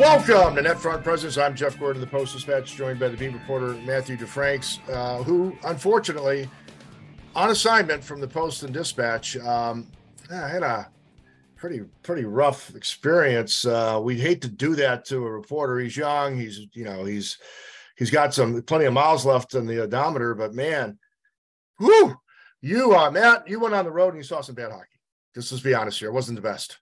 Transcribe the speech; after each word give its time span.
Welcome 0.00 0.56
to 0.56 0.62
NetFront 0.62 1.04
Presence. 1.04 1.36
I'm 1.36 1.54
Jeff 1.54 1.78
Gordon, 1.78 2.00
the 2.00 2.06
Post 2.06 2.32
Dispatch, 2.32 2.74
joined 2.74 2.98
by 2.98 3.08
the 3.08 3.18
beat 3.18 3.34
reporter 3.34 3.74
Matthew 3.84 4.16
DeFranks, 4.16 4.78
uh, 4.88 5.22
who 5.22 5.54
unfortunately, 5.64 6.48
on 7.36 7.50
assignment 7.50 8.02
from 8.02 8.18
the 8.18 8.26
Post 8.26 8.62
and 8.62 8.72
Dispatch, 8.72 9.36
um, 9.36 9.86
had 10.30 10.62
a 10.62 10.88
pretty 11.54 11.82
pretty 12.02 12.24
rough 12.24 12.74
experience. 12.74 13.66
Uh, 13.66 14.00
we 14.02 14.18
hate 14.18 14.40
to 14.40 14.48
do 14.48 14.74
that 14.76 15.04
to 15.04 15.16
a 15.18 15.30
reporter. 15.30 15.78
He's 15.78 15.98
young. 15.98 16.34
He's 16.34 16.66
you 16.72 16.84
know 16.84 17.04
he's 17.04 17.36
he's 17.98 18.10
got 18.10 18.32
some 18.32 18.62
plenty 18.62 18.86
of 18.86 18.94
miles 18.94 19.26
left 19.26 19.54
on 19.54 19.66
the 19.66 19.82
odometer, 19.82 20.34
but 20.34 20.54
man, 20.54 20.98
whoo, 21.78 22.16
you 22.62 22.96
uh, 22.96 23.10
Matt, 23.10 23.46
you 23.46 23.60
went 23.60 23.74
on 23.74 23.84
the 23.84 23.92
road 23.92 24.14
and 24.14 24.16
you 24.16 24.22
saw 24.22 24.40
some 24.40 24.54
bad 24.54 24.72
hockey. 24.72 24.98
Just 25.34 25.52
let's 25.52 25.62
be 25.62 25.74
honest 25.74 25.98
here, 25.98 26.08
it 26.08 26.14
wasn't 26.14 26.36
the 26.36 26.42
best. 26.42 26.78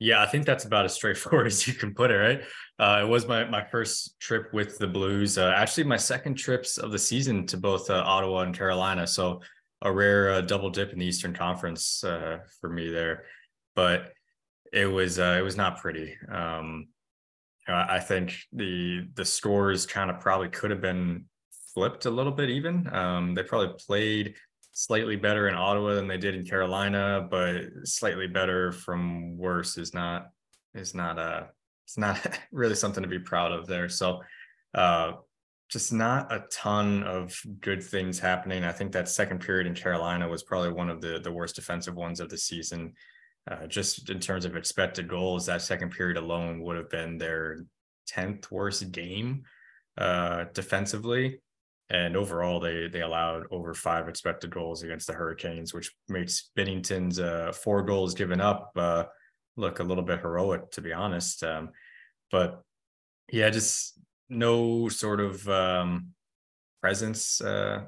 Yeah, 0.00 0.22
I 0.22 0.26
think 0.26 0.46
that's 0.46 0.64
about 0.64 0.86
as 0.86 0.94
straightforward 0.94 1.46
as 1.46 1.68
you 1.68 1.74
can 1.74 1.94
put 1.94 2.10
it, 2.10 2.16
right? 2.16 2.42
Uh, 2.78 3.04
it 3.04 3.08
was 3.08 3.28
my 3.28 3.44
my 3.44 3.62
first 3.62 4.18
trip 4.18 4.52
with 4.52 4.78
the 4.78 4.86
Blues. 4.86 5.38
Uh, 5.38 5.52
actually, 5.54 5.84
my 5.84 5.98
second 5.98 6.34
trips 6.34 6.78
of 6.78 6.90
the 6.90 6.98
season 6.98 7.46
to 7.46 7.58
both 7.58 7.90
uh, 7.90 8.02
Ottawa 8.04 8.40
and 8.40 8.56
Carolina. 8.56 9.06
So 9.06 9.42
a 9.82 9.92
rare 9.92 10.30
uh, 10.32 10.40
double 10.40 10.70
dip 10.70 10.92
in 10.92 10.98
the 10.98 11.06
Eastern 11.06 11.34
Conference 11.34 12.02
uh, 12.02 12.38
for 12.60 12.70
me 12.70 12.90
there, 12.90 13.24
but 13.76 14.12
it 14.72 14.86
was 14.86 15.18
uh, 15.18 15.36
it 15.38 15.42
was 15.42 15.56
not 15.56 15.78
pretty. 15.78 16.16
Um, 16.30 16.88
I 17.68 18.00
think 18.00 18.36
the 18.52 19.06
the 19.14 19.24
scores 19.24 19.86
kind 19.86 20.10
of 20.10 20.18
probably 20.18 20.48
could 20.48 20.70
have 20.70 20.80
been 20.80 21.26
flipped 21.74 22.06
a 22.06 22.10
little 22.10 22.32
bit 22.32 22.50
even. 22.50 22.92
Um, 22.92 23.34
they 23.34 23.42
probably 23.42 23.74
played 23.78 24.34
slightly 24.72 25.16
better 25.16 25.48
in 25.48 25.54
Ottawa 25.54 25.94
than 25.94 26.08
they 26.08 26.16
did 26.16 26.34
in 26.34 26.44
Carolina, 26.44 27.26
but 27.30 27.62
slightly 27.84 28.26
better 28.26 28.72
from 28.72 29.36
worse 29.36 29.76
is 29.76 29.94
not 29.94 30.28
is 30.74 30.94
not 30.94 31.18
a 31.18 31.22
uh, 31.22 31.46
it's 31.84 31.98
not 31.98 32.38
really 32.52 32.74
something 32.74 33.02
to 33.02 33.08
be 33.08 33.18
proud 33.18 33.52
of 33.52 33.66
there. 33.66 33.88
So 33.88 34.20
uh 34.74 35.12
just 35.68 35.92
not 35.92 36.32
a 36.32 36.44
ton 36.50 37.04
of 37.04 37.40
good 37.60 37.80
things 37.80 38.18
happening. 38.18 38.64
I 38.64 38.72
think 38.72 38.90
that 38.90 39.08
second 39.08 39.40
period 39.40 39.68
in 39.68 39.74
Carolina 39.74 40.28
was 40.28 40.42
probably 40.42 40.72
one 40.72 40.90
of 40.90 41.00
the 41.00 41.20
the 41.20 41.32
worst 41.32 41.56
defensive 41.56 41.94
ones 41.94 42.20
of 42.20 42.28
the 42.28 42.38
season. 42.38 42.94
Uh, 43.50 43.66
just 43.66 44.10
in 44.10 44.20
terms 44.20 44.44
of 44.44 44.54
expected 44.54 45.08
goals, 45.08 45.46
that 45.46 45.62
second 45.62 45.90
period 45.90 46.16
alone 46.16 46.60
would 46.60 46.76
have 46.76 46.90
been 46.90 47.16
their 47.18 47.64
10th 48.12 48.50
worst 48.50 48.92
game 48.92 49.42
uh, 49.96 50.44
defensively 50.52 51.40
and 51.90 52.16
overall 52.16 52.60
they 52.60 52.88
they 52.88 53.02
allowed 53.02 53.44
over 53.50 53.74
five 53.74 54.08
expected 54.08 54.50
goals 54.50 54.82
against 54.82 55.06
the 55.06 55.12
Hurricanes, 55.12 55.74
which 55.74 55.92
makes 56.08 56.50
Binnington's 56.56 57.18
uh, 57.18 57.52
four 57.52 57.82
goals 57.82 58.14
given 58.14 58.40
up 58.40 58.70
uh, 58.76 59.04
look 59.56 59.80
a 59.80 59.84
little 59.84 60.04
bit 60.04 60.20
heroic, 60.20 60.70
to 60.72 60.80
be 60.80 60.92
honest. 60.92 61.42
Um, 61.42 61.70
but 62.30 62.62
yeah, 63.32 63.50
just 63.50 63.98
no 64.28 64.88
sort 64.88 65.20
of 65.20 65.46
um, 65.48 66.10
presence 66.80 67.40
uh, 67.40 67.82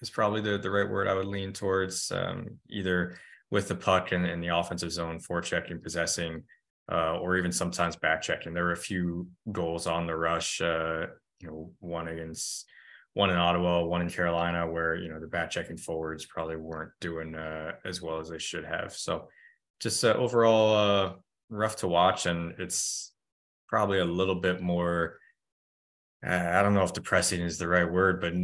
is 0.00 0.10
probably 0.10 0.40
the 0.40 0.58
the 0.58 0.70
right 0.70 0.88
word 0.88 1.08
I 1.08 1.14
would 1.14 1.26
lean 1.26 1.52
towards. 1.52 2.10
Um, 2.10 2.58
either 2.68 3.16
with 3.50 3.68
the 3.68 3.76
puck 3.76 4.10
and 4.10 4.26
in 4.26 4.40
the 4.40 4.48
offensive 4.48 4.90
zone, 4.90 5.20
forechecking, 5.20 5.80
possessing, 5.80 6.42
uh, 6.90 7.16
or 7.18 7.36
even 7.36 7.52
sometimes 7.52 7.94
backchecking. 7.94 8.52
There 8.52 8.64
were 8.64 8.72
a 8.72 8.76
few 8.76 9.28
goals 9.52 9.86
on 9.86 10.08
the 10.08 10.16
rush. 10.16 10.60
Uh, 10.60 11.06
you 11.40 11.48
know, 11.48 11.70
one 11.80 12.08
against 12.08 12.66
one 13.16 13.30
in 13.30 13.36
Ottawa, 13.36 13.82
one 13.82 14.02
in 14.02 14.10
Carolina, 14.10 14.70
where 14.70 14.94
you 14.94 15.08
know 15.08 15.18
the 15.18 15.26
back 15.26 15.48
checking 15.48 15.78
forwards 15.78 16.26
probably 16.26 16.56
weren't 16.56 16.92
doing 17.00 17.34
uh, 17.34 17.72
as 17.82 18.02
well 18.02 18.20
as 18.20 18.28
they 18.28 18.38
should 18.38 18.66
have. 18.66 18.92
So 18.92 19.28
just 19.80 20.04
uh, 20.04 20.08
overall 20.08 20.74
uh, 20.76 21.12
rough 21.48 21.76
to 21.76 21.88
watch, 21.88 22.26
and 22.26 22.52
it's 22.58 23.14
probably 23.70 24.00
a 24.00 24.04
little 24.04 24.34
bit 24.34 24.60
more. 24.60 25.18
I 26.22 26.60
don't 26.60 26.74
know 26.74 26.82
if 26.82 26.92
depressing 26.92 27.40
is 27.40 27.56
the 27.56 27.68
right 27.68 27.90
word, 27.90 28.20
but 28.20 28.34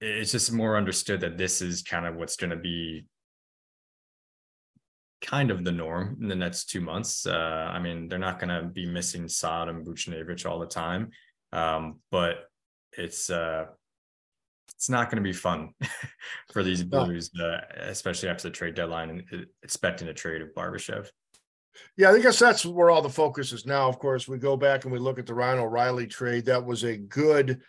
it's 0.00 0.32
just 0.32 0.50
more 0.50 0.78
understood 0.78 1.20
that 1.20 1.36
this 1.36 1.60
is 1.60 1.82
kind 1.82 2.06
of 2.06 2.16
what's 2.16 2.36
going 2.36 2.50
to 2.50 2.56
be 2.56 3.04
kind 5.20 5.50
of 5.50 5.62
the 5.62 5.72
norm 5.72 6.16
in 6.22 6.28
the 6.28 6.34
next 6.34 6.70
two 6.70 6.80
months. 6.80 7.26
Uh, 7.26 7.70
I 7.70 7.78
mean, 7.78 8.08
they're 8.08 8.18
not 8.18 8.38
going 8.38 8.48
to 8.48 8.66
be 8.66 8.86
missing 8.86 9.28
Saad 9.28 9.68
and 9.68 9.86
Buchnevich 9.86 10.48
all 10.48 10.58
the 10.58 10.64
time, 10.64 11.10
um, 11.52 11.98
but 12.10 12.44
it's 12.96 13.28
uh, 13.28 13.66
it's 14.80 14.88
not 14.88 15.10
going 15.10 15.22
to 15.22 15.28
be 15.28 15.34
fun 15.34 15.74
for 16.54 16.62
these 16.62 16.82
Blues, 16.82 17.30
no. 17.34 17.44
uh, 17.44 17.60
especially 17.80 18.30
after 18.30 18.48
the 18.48 18.54
trade 18.54 18.74
deadline 18.74 19.10
and 19.10 19.22
uh, 19.30 19.44
expecting 19.62 20.08
a 20.08 20.14
trade 20.14 20.40
of 20.40 20.54
Barbashev. 20.54 21.06
Yeah, 21.98 22.12
I 22.12 22.18
guess 22.18 22.38
that's 22.38 22.64
where 22.64 22.88
all 22.88 23.02
the 23.02 23.10
focus 23.10 23.52
is 23.52 23.66
now. 23.66 23.90
Of 23.90 23.98
course, 23.98 24.26
we 24.26 24.38
go 24.38 24.56
back 24.56 24.84
and 24.84 24.92
we 24.92 24.98
look 24.98 25.18
at 25.18 25.26
the 25.26 25.34
Ryan 25.34 25.58
O'Reilly 25.58 26.06
trade. 26.06 26.46
That 26.46 26.64
was 26.64 26.84
a 26.84 26.96
good 26.96 27.60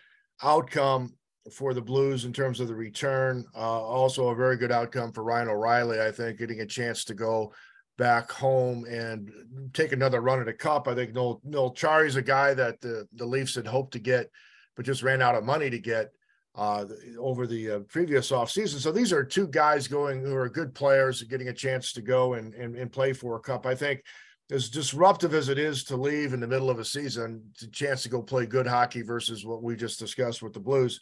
outcome 0.41 1.13
for 1.53 1.73
the 1.73 1.81
Blues 1.81 2.23
in 2.23 2.31
terms 2.31 2.61
of 2.61 2.69
the 2.69 2.75
return. 2.75 3.45
Uh, 3.53 3.59
also, 3.59 4.29
a 4.29 4.35
very 4.35 4.55
good 4.55 4.71
outcome 4.71 5.11
for 5.11 5.25
Ryan 5.25 5.49
O'Reilly, 5.49 5.99
I 5.99 6.11
think, 6.11 6.39
getting 6.39 6.61
a 6.61 6.65
chance 6.65 7.03
to 7.05 7.13
go 7.13 7.53
back 7.97 8.31
home 8.31 8.85
and 8.85 9.29
take 9.73 9.91
another 9.91 10.21
run 10.21 10.39
at 10.39 10.47
a 10.47 10.53
cup. 10.53 10.87
I 10.87 10.95
think 10.95 11.13
Noel, 11.13 11.41
Noel 11.43 11.73
Acciari's 11.73 12.15
a 12.15 12.21
guy 12.21 12.53
that 12.53 12.79
the, 12.79 13.05
the 13.15 13.25
Leafs 13.25 13.55
had 13.55 13.67
hoped 13.67 13.91
to 13.93 13.99
get, 13.99 14.31
but 14.77 14.85
just 14.85 15.03
ran 15.03 15.21
out 15.21 15.35
of 15.35 15.43
money 15.43 15.69
to 15.69 15.77
get 15.77 16.13
uh, 16.55 16.85
over 17.17 17.47
the 17.47 17.71
uh, 17.71 17.79
previous 17.87 18.31
offseason. 18.31 18.79
So 18.79 18.91
these 18.91 19.13
are 19.13 19.23
two 19.23 19.47
guys 19.47 19.87
going 19.87 20.21
who 20.21 20.35
are 20.35 20.49
good 20.49 20.73
players, 20.73 21.23
getting 21.23 21.47
a 21.47 21.53
chance 21.53 21.93
to 21.93 22.01
go 22.01 22.33
and, 22.33 22.53
and, 22.53 22.75
and 22.75 22.91
play 22.91 23.13
for 23.13 23.35
a 23.35 23.39
cup. 23.39 23.65
I 23.65 23.75
think 23.75 24.03
as 24.51 24.69
disruptive 24.69 25.33
as 25.33 25.47
it 25.47 25.57
is 25.57 25.83
to 25.85 25.95
leave 25.95 26.33
in 26.33 26.41
the 26.41 26.47
middle 26.47 26.69
of 26.69 26.79
a 26.79 26.85
season, 26.85 27.41
the 27.59 27.67
chance 27.67 28.03
to 28.03 28.09
go 28.09 28.21
play 28.21 28.45
good 28.45 28.67
hockey 28.67 29.01
versus 29.01 29.45
what 29.45 29.63
we 29.63 29.75
just 29.75 29.97
discussed 29.97 30.41
with 30.41 30.53
the 30.53 30.59
Blues 30.59 30.99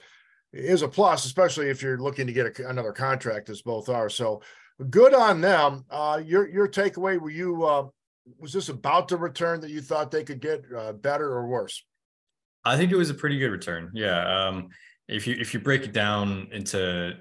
is 0.53 0.83
a 0.83 0.87
plus, 0.87 1.25
especially 1.25 1.69
if 1.69 1.81
you're 1.81 1.97
looking 1.97 2.27
to 2.27 2.33
get 2.33 2.59
a, 2.59 2.69
another 2.69 2.91
contract, 2.91 3.49
as 3.49 3.61
both 3.61 3.89
are. 3.89 4.09
So 4.09 4.41
good 4.89 5.13
on 5.13 5.41
them. 5.41 5.83
Uh, 5.89 6.21
your 6.23 6.47
your 6.47 6.67
takeaway 6.67 7.19
were 7.19 7.29
you 7.31 7.65
uh, 7.65 7.87
was 8.37 8.53
this 8.53 8.69
about 8.69 9.07
the 9.07 9.17
return 9.17 9.61
that 9.61 9.71
you 9.71 9.81
thought 9.81 10.11
they 10.11 10.23
could 10.23 10.41
get 10.41 10.63
uh, 10.75 10.93
better 10.93 11.31
or 11.31 11.47
worse? 11.47 11.83
I 12.65 12.77
think 12.77 12.91
it 12.91 12.97
was 12.97 13.09
a 13.09 13.15
pretty 13.15 13.39
good 13.39 13.51
return. 13.51 13.91
Yeah. 13.93 14.47
Um, 14.47 14.69
if 15.09 15.27
you 15.27 15.35
if 15.39 15.53
you 15.53 15.59
break 15.59 15.83
it 15.83 15.93
down 15.93 16.47
into 16.51 17.13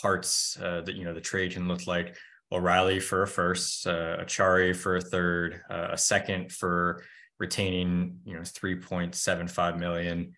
parts 0.00 0.58
uh, 0.60 0.80
that 0.82 0.94
you 0.94 1.04
know 1.04 1.14
the 1.14 1.20
trade 1.20 1.52
can 1.52 1.68
look 1.68 1.86
like 1.86 2.16
O'Reilly 2.50 3.00
for 3.00 3.22
a 3.22 3.26
first, 3.26 3.86
uh, 3.86 4.16
Acciari 4.18 4.74
for 4.74 4.96
a 4.96 5.00
third, 5.00 5.60
uh, 5.70 5.88
a 5.92 5.98
second 5.98 6.52
for 6.52 7.02
retaining 7.40 8.18
you 8.24 8.34
know 8.34 8.40
3.75 8.40 9.78
million 9.78 10.32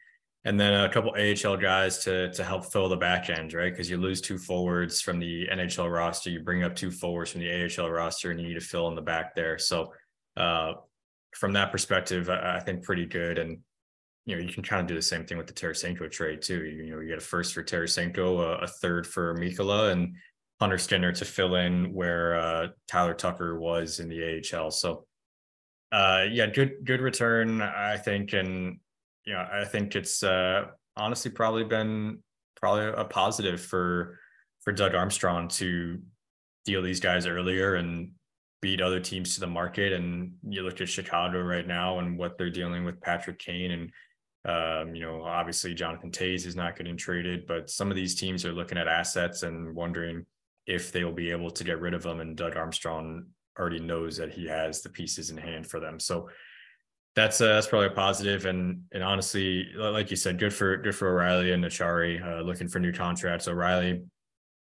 and 0.47 0.59
then 0.61 0.85
a 0.85 0.89
couple 0.89 1.11
AHL 1.11 1.57
guys 1.57 1.99
to 2.05 2.33
to 2.33 2.45
help 2.45 2.73
fill 2.73 2.89
the 2.89 2.97
back 2.97 3.29
end, 3.29 3.53
right? 3.53 3.73
Because 3.73 3.91
you 3.91 3.97
lose 3.97 4.21
two 4.21 4.39
forwards 4.39 5.01
from 5.01 5.19
the 5.19 5.49
NHL 5.49 5.93
roster, 5.93 6.31
you 6.31 6.41
bring 6.41 6.63
up 6.63 6.77
two 6.77 6.93
forwards 6.93 7.33
from 7.33 7.41
the 7.41 7.51
AHL 7.51 7.91
roster, 7.91 8.31
and 8.31 8.41
you 8.41 8.47
need 8.47 8.55
to 8.55 8.61
fill 8.61 8.87
in 8.87 8.95
the 8.95 9.03
back 9.03 9.35
there. 9.35 9.59
So, 9.59 9.93
uh, 10.37 10.75
from 11.35 11.53
that 11.55 11.73
perspective, 11.73 12.31
I, 12.31 12.59
I 12.59 12.61
think 12.61 12.85
pretty 12.85 13.07
good. 13.07 13.39
And 13.39 13.59
you 14.27 14.35
know, 14.35 14.43
you 14.43 14.53
can 14.53 14.63
kind 14.63 14.81
of 14.81 14.89
do 14.89 14.95
the 14.95 15.03
same 15.03 15.25
thing 15.25 15.39
with 15.39 15.47
the 15.47 15.53
Tarasenko 15.53 16.11
trade 16.11 16.43
too. 16.43 16.65
You, 16.65 16.85
you 16.85 16.91
know, 16.95 17.01
you 17.01 17.09
get 17.09 17.19
a 17.19 17.21
first 17.21 17.55
for 17.55 17.63
Tarasenko, 17.63 18.41
a, 18.41 18.65
a 18.65 18.67
third 18.67 19.07
for 19.07 19.35
Mikkola, 19.37 19.93
and 19.93 20.17
Hunter 20.61 20.79
Skinner 20.79 21.13
to 21.13 21.25
fill 21.25 21.55
in 21.55 21.95
where 21.95 22.39
uh, 22.39 22.67
Tyler 22.89 23.15
Tucker 23.15 23.59
was 23.59 24.01
in 24.01 24.09
the 24.09 24.43
AHL. 24.53 24.73
So, 24.73 25.07
uh, 25.93 26.25
yeah, 26.31 26.47
good 26.47 26.85
good 26.85 27.01
return, 27.01 27.63
I 27.63 27.97
think, 27.97 28.33
and 28.33 28.79
you 29.25 29.33
know, 29.33 29.47
I 29.53 29.65
think 29.65 29.95
it's 29.95 30.23
uh, 30.25 30.67
honestly 30.97 31.31
probably 31.31 31.65
been 31.65 32.19
probably 32.57 33.01
a 33.01 33.05
positive 33.05 33.61
for 33.61 34.19
for 34.63 34.73
Doug 34.73 34.97
Armstrong 34.97 35.47
to 35.49 36.01
deal 36.65 36.83
these 36.83 36.99
guys 36.99 37.27
earlier 37.27 37.77
and 37.77 38.11
beat 38.61 38.81
other 38.81 38.99
teams 38.99 39.35
to 39.35 39.41
the 39.41 39.47
market. 39.47 39.93
And 39.93 40.33
you 40.43 40.63
look 40.63 40.81
at 40.81 40.89
Chicago 40.89 41.41
right 41.43 41.67
now 41.67 42.01
and 42.01 42.19
what 42.19 42.37
they're 42.37 42.51
dealing 42.51 42.85
with 42.85 43.01
Patrick 43.01 43.39
Kane 43.39 43.71
and 43.71 43.91
um, 44.47 44.95
you 44.95 45.03
know, 45.03 45.23
obviously 45.25 45.75
Jonathan 45.75 46.11
Toews 46.11 46.47
is 46.47 46.55
not 46.55 46.77
getting 46.77 46.97
traded, 46.97 47.47
but 47.47 47.69
some 47.69 47.91
of 47.91 47.97
these 47.97 48.15
teams 48.15 48.45
are 48.45 48.53
looking 48.53 48.79
at 48.79 48.87
assets 48.87 49.43
and 49.43 49.75
wondering 49.75 50.25
if 50.67 50.93
they 50.93 51.03
will 51.03 51.13
be 51.13 51.33
able 51.33 51.51
to 51.51 51.65
get 51.65 51.81
rid 51.81 51.95
of 51.95 52.05
them. 52.05 52.21
And 52.21 52.37
Doug 52.37 52.57
Armstrong 52.57 53.27
already 53.59 53.81
knows 53.81 54.17
that 54.19 54.33
he 54.33 54.47
has 54.47 54.83
the 54.83 54.89
pieces 54.89 55.31
in 55.31 55.37
hand 55.37 55.67
for 55.67 55.81
them. 55.81 55.99
So 55.99 56.29
that's 57.17 57.41
uh, 57.41 57.47
that's 57.47 57.67
probably 57.67 57.89
a 57.89 57.91
positive. 57.91 58.47
And 58.47 58.83
and 58.93 59.03
honestly, 59.03 59.67
like 59.75 60.11
you 60.11 60.17
said, 60.17 60.39
good 60.39 60.55
for 60.55 60.77
good 60.77 60.95
for 60.95 61.09
O'Reilly 61.09 61.53
and 61.53 61.65
Acciari 61.65 62.23
uh, 62.25 62.43
looking 62.43 62.69
for 62.69 62.79
new 62.79 62.93
contracts. 62.93 63.49
O'Reilly 63.49 64.05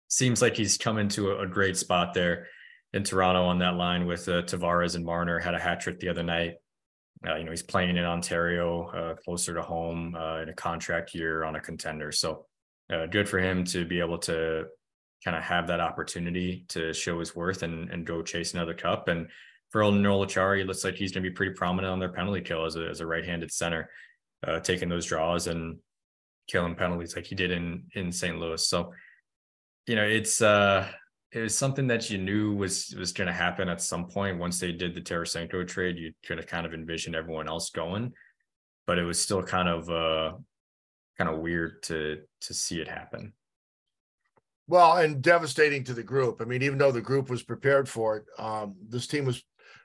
seems 0.07 0.41
like 0.41 0.55
he's 0.55 0.77
coming 0.77 1.09
to 1.09 1.31
a, 1.31 1.41
a 1.41 1.47
great 1.47 1.77
spot 1.77 2.13
there 2.13 2.47
in 2.93 3.03
Toronto 3.03 3.43
on 3.43 3.59
that 3.59 3.75
line 3.75 4.05
with 4.05 4.27
uh, 4.29 4.41
Tavares 4.43 4.95
and 4.95 5.05
Marner 5.05 5.37
had 5.37 5.53
a 5.53 5.59
hat 5.59 5.81
trick 5.81 5.99
the 5.99 6.09
other 6.09 6.23
night. 6.23 6.55
Uh, 7.27 7.35
you 7.35 7.43
know, 7.43 7.51
he's 7.51 7.63
playing 7.63 7.97
in 7.97 8.05
Ontario, 8.05 8.87
uh, 8.89 9.15
closer 9.15 9.53
to 9.53 9.61
home, 9.61 10.15
uh, 10.15 10.41
in 10.41 10.49
a 10.49 10.53
contract 10.53 11.13
year 11.13 11.43
on 11.43 11.55
a 11.55 11.59
contender. 11.59 12.11
So 12.11 12.45
uh, 12.93 13.05
good 13.07 13.27
for 13.27 13.39
him 13.39 13.63
to 13.65 13.85
be 13.85 13.99
able 13.99 14.19
to 14.19 14.65
kind 15.23 15.35
of 15.35 15.43
have 15.43 15.67
that 15.67 15.79
opportunity 15.79 16.65
to 16.69 16.93
show 16.93 17.19
his 17.19 17.35
worth 17.35 17.63
and 17.63 17.89
and 17.89 18.05
go 18.05 18.21
chase 18.21 18.53
another 18.53 18.73
cup. 18.73 19.07
And 19.07 19.27
for 19.71 19.81
Noel 19.91 20.25
Acciari, 20.25 20.65
looks 20.65 20.83
like 20.83 20.95
he's 20.95 21.11
going 21.11 21.23
to 21.23 21.29
be 21.29 21.33
pretty 21.33 21.53
prominent 21.53 21.91
on 21.91 21.99
their 21.99 22.13
penalty 22.13 22.41
kill 22.41 22.65
as 22.65 22.75
a, 22.75 22.87
as 22.87 22.99
a 22.99 23.05
right-handed 23.05 23.51
center, 23.51 23.89
uh, 24.47 24.59
taking 24.59 24.87
those 24.87 25.05
draws 25.05 25.47
and 25.47 25.79
killing 26.47 26.75
penalties 26.75 27.15
like 27.15 27.25
he 27.25 27.35
did 27.35 27.51
in 27.51 27.85
in 27.93 28.11
St. 28.11 28.39
Louis. 28.39 28.67
So, 28.67 28.93
you 29.87 29.95
know, 29.95 30.03
it's 30.03 30.41
uh 30.41 30.87
it 31.31 31.41
was 31.41 31.57
something 31.57 31.87
that 31.87 32.09
you 32.09 32.17
knew 32.17 32.55
was 32.55 32.95
was 32.97 33.11
going 33.11 33.27
to 33.27 33.33
happen 33.33 33.67
at 33.67 33.81
some 33.81 34.07
point 34.07 34.39
once 34.39 34.59
they 34.59 34.71
did 34.71 34.95
the 34.95 35.01
Tarasenko 35.01 35.67
trade. 35.67 35.97
You 35.97 36.13
could 36.25 36.37
have 36.37 36.47
kind 36.47 36.65
of 36.65 36.73
envisioned 36.73 37.15
everyone 37.15 37.47
else 37.47 37.69
going, 37.69 38.13
but 38.87 38.97
it 38.97 39.03
was 39.03 39.19
still 39.19 39.43
kind 39.43 39.67
of 39.67 39.89
uh 39.89 40.37
kind 41.17 41.29
of 41.29 41.39
weird 41.39 41.83
to 41.83 42.21
to 42.41 42.53
see 42.53 42.79
it 42.79 42.87
happen. 42.87 43.33
Well, 44.67 44.97
and 44.97 45.21
devastating 45.21 45.83
to 45.85 45.93
the 45.93 46.03
group. 46.03 46.41
I 46.41 46.45
mean, 46.45 46.63
even 46.63 46.79
though 46.79 46.91
the 46.91 47.01
group 47.01 47.29
was 47.29 47.43
prepared 47.43 47.87
for 47.87 48.17
it, 48.17 48.25
um, 48.39 48.75
this 48.89 49.05
team 49.05 49.25
was 49.25 49.43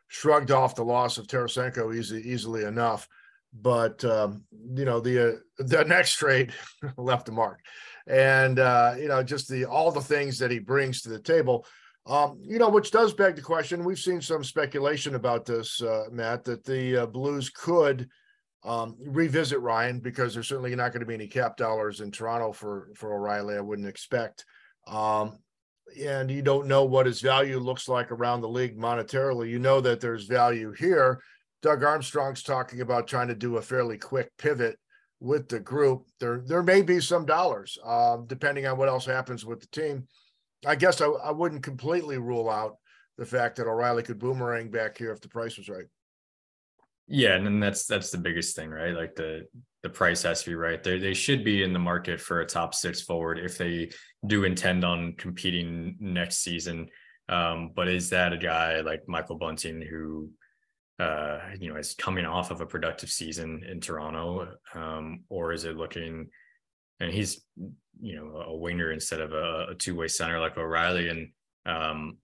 shrugged 0.08 0.50
off 0.50 0.74
the 0.74 0.84
loss 0.84 1.18
of 1.18 1.26
Tarasenko 1.26 1.94
easy, 1.94 2.22
easily 2.24 2.64
enough. 2.64 3.06
But 3.52 4.04
um, 4.04 4.44
you 4.74 4.84
know, 4.84 5.00
the 5.00 5.32
uh, 5.32 5.36
the 5.58 5.84
next 5.84 6.14
trade 6.14 6.52
left 6.96 7.28
a 7.28 7.32
mark, 7.32 7.60
and 8.06 8.58
uh, 8.58 8.94
you 8.98 9.08
know, 9.08 9.22
just 9.22 9.48
the 9.48 9.64
all 9.64 9.90
the 9.90 10.00
things 10.00 10.38
that 10.38 10.50
he 10.50 10.58
brings 10.58 11.02
to 11.02 11.08
the 11.08 11.20
table. 11.20 11.66
Um, 12.06 12.40
you 12.42 12.58
know, 12.58 12.68
which 12.68 12.90
does 12.90 13.12
beg 13.12 13.36
the 13.36 13.42
question. 13.42 13.84
We've 13.84 13.98
seen 13.98 14.20
some 14.20 14.42
speculation 14.42 15.14
about 15.14 15.44
this, 15.44 15.82
uh, 15.82 16.04
Matt, 16.10 16.44
that 16.44 16.64
the 16.64 17.02
uh, 17.02 17.06
Blues 17.06 17.50
could 17.50 18.08
um, 18.64 18.96
revisit 18.98 19.60
Ryan 19.60 20.00
because 20.00 20.34
there's 20.34 20.48
certainly 20.48 20.74
not 20.74 20.92
going 20.92 21.00
to 21.00 21.06
be 21.06 21.14
any 21.14 21.26
cap 21.26 21.56
dollars 21.56 22.00
in 22.00 22.10
Toronto 22.10 22.52
for 22.52 22.88
for 22.94 23.14
O'Reilly. 23.14 23.56
I 23.56 23.60
wouldn't 23.60 23.88
expect. 23.88 24.44
Um, 24.86 25.38
and 26.00 26.30
you 26.30 26.42
don't 26.42 26.66
know 26.66 26.84
what 26.84 27.06
his 27.06 27.20
value 27.20 27.58
looks 27.58 27.88
like 27.88 28.12
around 28.12 28.40
the 28.40 28.48
league 28.48 28.78
monetarily. 28.78 29.50
You 29.50 29.58
know 29.58 29.80
that 29.80 30.00
there's 30.00 30.24
value 30.24 30.72
here. 30.72 31.20
Doug 31.62 31.82
Armstrong's 31.82 32.42
talking 32.42 32.80
about 32.80 33.06
trying 33.06 33.28
to 33.28 33.34
do 33.34 33.56
a 33.56 33.62
fairly 33.62 33.98
quick 33.98 34.30
pivot 34.38 34.78
with 35.20 35.48
the 35.48 35.60
group. 35.60 36.06
There, 36.18 36.42
there 36.44 36.62
may 36.62 36.82
be 36.82 37.00
some 37.00 37.26
dollars, 37.26 37.78
um, 37.84 38.26
depending 38.26 38.66
on 38.66 38.78
what 38.78 38.88
else 38.88 39.04
happens 39.04 39.44
with 39.44 39.60
the 39.60 39.66
team. 39.68 40.08
I 40.66 40.74
guess 40.74 41.00
I, 41.00 41.06
I 41.06 41.30
wouldn't 41.30 41.62
completely 41.62 42.18
rule 42.18 42.50
out 42.50 42.76
the 43.16 43.26
fact 43.26 43.56
that 43.56 43.66
O'Reilly 43.66 44.02
could 44.02 44.18
boomerang 44.18 44.70
back 44.70 44.96
here 44.96 45.12
if 45.12 45.20
the 45.20 45.28
price 45.28 45.56
was 45.58 45.68
right. 45.68 45.84
Yeah, 47.06 47.34
and 47.34 47.44
then 47.44 47.58
that's 47.58 47.86
that's 47.86 48.10
the 48.10 48.18
biggest 48.18 48.54
thing, 48.54 48.70
right? 48.70 48.94
Like 48.94 49.16
the 49.16 49.46
the 49.82 49.90
price 49.90 50.22
has 50.22 50.42
to 50.42 50.50
be 50.50 50.54
right. 50.54 50.82
They 50.82 50.98
they 50.98 51.14
should 51.14 51.44
be 51.44 51.62
in 51.62 51.72
the 51.72 51.78
market 51.78 52.20
for 52.20 52.40
a 52.40 52.46
top 52.46 52.72
six 52.72 53.00
forward 53.00 53.38
if 53.38 53.58
they 53.58 53.90
do 54.26 54.44
intend 54.44 54.84
on 54.84 55.14
competing 55.14 55.96
next 55.98 56.38
season. 56.38 56.88
Um, 57.28 57.72
but 57.74 57.88
is 57.88 58.10
that 58.10 58.32
a 58.32 58.38
guy 58.38 58.80
like 58.80 59.08
Michael 59.08 59.38
Bunting 59.38 59.82
who 59.82 60.30
uh, 61.00 61.40
you 61.58 61.72
know 61.72 61.78
is 61.78 61.94
coming 61.94 62.26
off 62.26 62.50
of 62.50 62.60
a 62.60 62.66
productive 62.66 63.10
season 63.10 63.64
in 63.68 63.80
Toronto, 63.80 64.54
um, 64.74 65.24
or 65.28 65.52
is 65.52 65.64
it 65.64 65.76
looking 65.76 66.28
and 67.00 67.12
he's 67.12 67.42
you 68.00 68.16
know 68.16 68.42
a 68.46 68.56
winger 68.56 68.92
instead 68.92 69.20
of 69.20 69.32
a, 69.32 69.68
a 69.70 69.74
two 69.74 69.94
way 69.94 70.08
center 70.08 70.38
like 70.38 70.56
O'Reilly 70.58 71.08
and 71.08 71.28
um, 71.66 72.18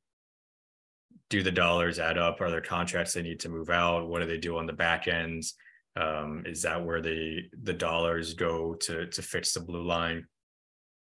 do 1.30 1.42
the 1.42 1.50
dollars 1.50 1.98
add 1.98 2.18
up? 2.18 2.40
Are 2.40 2.50
there 2.50 2.60
contracts 2.60 3.14
they 3.14 3.22
need 3.22 3.40
to 3.40 3.48
move 3.48 3.70
out? 3.70 4.08
What 4.08 4.20
do 4.20 4.26
they 4.26 4.38
do 4.38 4.58
on 4.58 4.66
the 4.66 4.72
back 4.72 5.08
ends? 5.08 5.54
Um, 5.96 6.44
is 6.46 6.62
that 6.62 6.84
where 6.84 7.00
the 7.00 7.48
the 7.62 7.72
dollars 7.72 8.34
go 8.34 8.74
to 8.74 9.06
to 9.06 9.22
fix 9.22 9.54
the 9.54 9.60
blue 9.60 9.82
line? 9.82 10.26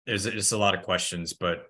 There's 0.07 0.25
just 0.25 0.53
a 0.53 0.59
lot 0.59 0.75
of 0.75 0.85
questions, 0.85 1.33
but 1.33 1.67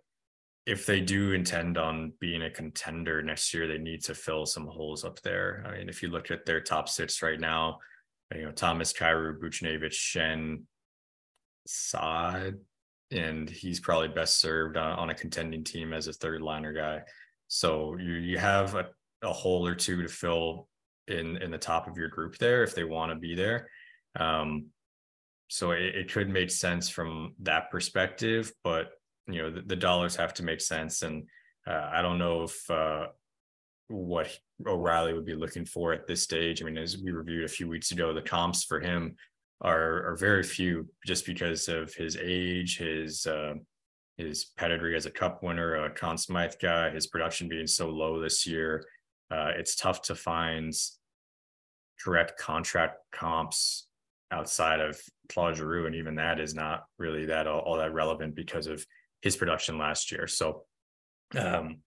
if 0.66 0.86
they 0.86 1.00
do 1.00 1.32
intend 1.32 1.76
on 1.76 2.12
being 2.20 2.42
a 2.42 2.50
contender 2.50 3.22
next 3.22 3.52
year, 3.52 3.66
they 3.66 3.78
need 3.78 4.02
to 4.04 4.14
fill 4.14 4.46
some 4.46 4.66
holes 4.66 5.04
up 5.04 5.20
there. 5.20 5.64
I 5.66 5.78
mean, 5.78 5.88
if 5.88 6.02
you 6.02 6.08
look 6.08 6.30
at 6.30 6.46
their 6.46 6.60
top 6.60 6.88
six 6.88 7.22
right 7.22 7.38
now, 7.38 7.78
you 8.34 8.44
know 8.44 8.52
Thomas, 8.52 8.92
Kyrou, 8.92 9.38
Buchnevich, 9.38 9.92
Schenn, 9.92 10.62
Saad, 11.66 12.58
and 13.10 13.48
he's 13.48 13.80
probably 13.80 14.08
best 14.08 14.40
served 14.40 14.76
on, 14.76 14.98
on 14.98 15.10
a 15.10 15.14
contending 15.14 15.64
team 15.64 15.92
as 15.92 16.08
a 16.08 16.12
third 16.12 16.40
liner 16.40 16.72
guy. 16.72 17.02
So 17.48 17.96
you 17.98 18.14
you 18.14 18.38
have 18.38 18.74
a, 18.74 18.86
a 19.22 19.32
hole 19.32 19.66
or 19.66 19.74
two 19.74 20.02
to 20.02 20.08
fill 20.08 20.68
in 21.08 21.36
in 21.36 21.50
the 21.50 21.58
top 21.58 21.86
of 21.86 21.98
your 21.98 22.08
group 22.08 22.38
there 22.38 22.62
if 22.62 22.74
they 22.74 22.84
want 22.84 23.12
to 23.12 23.16
be 23.16 23.34
there. 23.34 23.68
Um, 24.18 24.66
so 25.48 25.72
it, 25.72 25.94
it, 25.94 26.12
could 26.12 26.30
make 26.30 26.50
sense 26.50 26.88
from 26.88 27.34
that 27.40 27.70
perspective, 27.70 28.50
but 28.62 28.92
you 29.28 29.42
know 29.42 29.50
the, 29.50 29.62
the 29.62 29.76
dollars 29.76 30.16
have 30.16 30.34
to 30.34 30.42
make 30.42 30.60
sense, 30.60 31.02
and 31.02 31.24
uh, 31.66 31.90
I 31.92 32.02
don't 32.02 32.18
know 32.18 32.42
if 32.42 32.70
uh, 32.70 33.06
what 33.88 34.36
O'Reilly 34.66 35.12
would 35.12 35.26
be 35.26 35.34
looking 35.34 35.64
for 35.64 35.92
at 35.92 36.06
this 36.06 36.22
stage. 36.22 36.62
I 36.62 36.66
mean, 36.66 36.78
as 36.78 36.98
we 36.98 37.10
reviewed 37.10 37.44
a 37.44 37.48
few 37.48 37.68
weeks 37.68 37.90
ago, 37.90 38.12
the 38.12 38.22
comps 38.22 38.64
for 38.64 38.80
him 38.80 39.16
are 39.60 40.10
are 40.10 40.16
very 40.16 40.42
few, 40.42 40.88
just 41.06 41.26
because 41.26 41.68
of 41.68 41.94
his 41.94 42.16
age, 42.20 42.78
his 42.78 43.26
uh, 43.26 43.54
his 44.16 44.46
pedigree 44.56 44.96
as 44.96 45.06
a 45.06 45.10
cup 45.10 45.42
winner, 45.42 45.84
a 45.84 45.90
Conn 45.90 46.18
Smythe 46.18 46.54
guy, 46.60 46.90
his 46.90 47.06
production 47.06 47.48
being 47.48 47.66
so 47.66 47.90
low 47.90 48.20
this 48.20 48.46
year. 48.46 48.84
Uh, 49.30 49.50
it's 49.56 49.76
tough 49.76 50.02
to 50.02 50.14
find 50.14 50.72
direct 52.04 52.38
contract 52.38 52.98
comps 53.12 53.86
outside 54.30 54.80
of 54.80 55.00
Claude 55.28 55.56
Giroux, 55.56 55.86
and 55.86 55.94
even 55.94 56.14
that 56.16 56.40
is 56.40 56.54
not 56.54 56.84
really 56.98 57.26
that 57.26 57.46
all, 57.46 57.60
all, 57.60 57.76
that 57.76 57.94
relevant 57.94 58.34
because 58.34 58.66
of 58.66 58.84
his 59.24 59.36
production 59.36 59.78
last 59.78 60.12
year. 60.12 60.28
So, 60.28 60.64
um, 61.34 61.78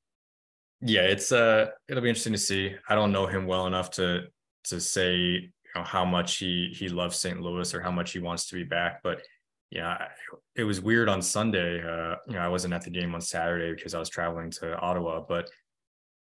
yeah, 0.82 1.02
it's 1.02 1.32
uh, 1.32 1.68
it'll 1.88 2.04
be 2.04 2.10
interesting 2.10 2.34
to 2.34 2.40
see. 2.40 2.76
I 2.90 2.96
don't 2.96 3.12
know 3.12 3.28
him 3.28 3.46
well 3.46 3.68
enough 3.68 3.92
to 3.92 4.24
to 4.66 4.82
say 4.82 5.16
you 5.16 5.50
know 5.76 5.84
how 5.84 6.04
much 6.04 6.38
he 6.38 6.74
he 6.78 6.90
loves 6.90 7.18
St. 7.18 7.40
Louis 7.40 7.74
or 7.74 7.82
how 7.82 7.92
much 7.92 8.12
he 8.12 8.20
wants 8.20 8.48
to 8.48 8.56
be 8.56 8.64
back, 8.64 9.02
but 9.04 9.22
yeah, 9.70 10.08
it 10.56 10.64
was 10.64 10.82
weird 10.82 11.10
on 11.10 11.22
Sunday. 11.22 11.80
Uh, 11.80 12.16
you 12.28 12.34
know, 12.34 12.40
I 12.40 12.48
wasn't 12.48 12.74
at 12.74 12.84
the 12.84 12.90
game 12.90 13.14
on 13.14 13.22
Saturday 13.22 13.74
because 13.74 13.94
I 13.94 14.00
was 14.00 14.10
traveling 14.10 14.50
to 14.52 14.78
Ottawa, 14.78 15.24
but 15.28 15.50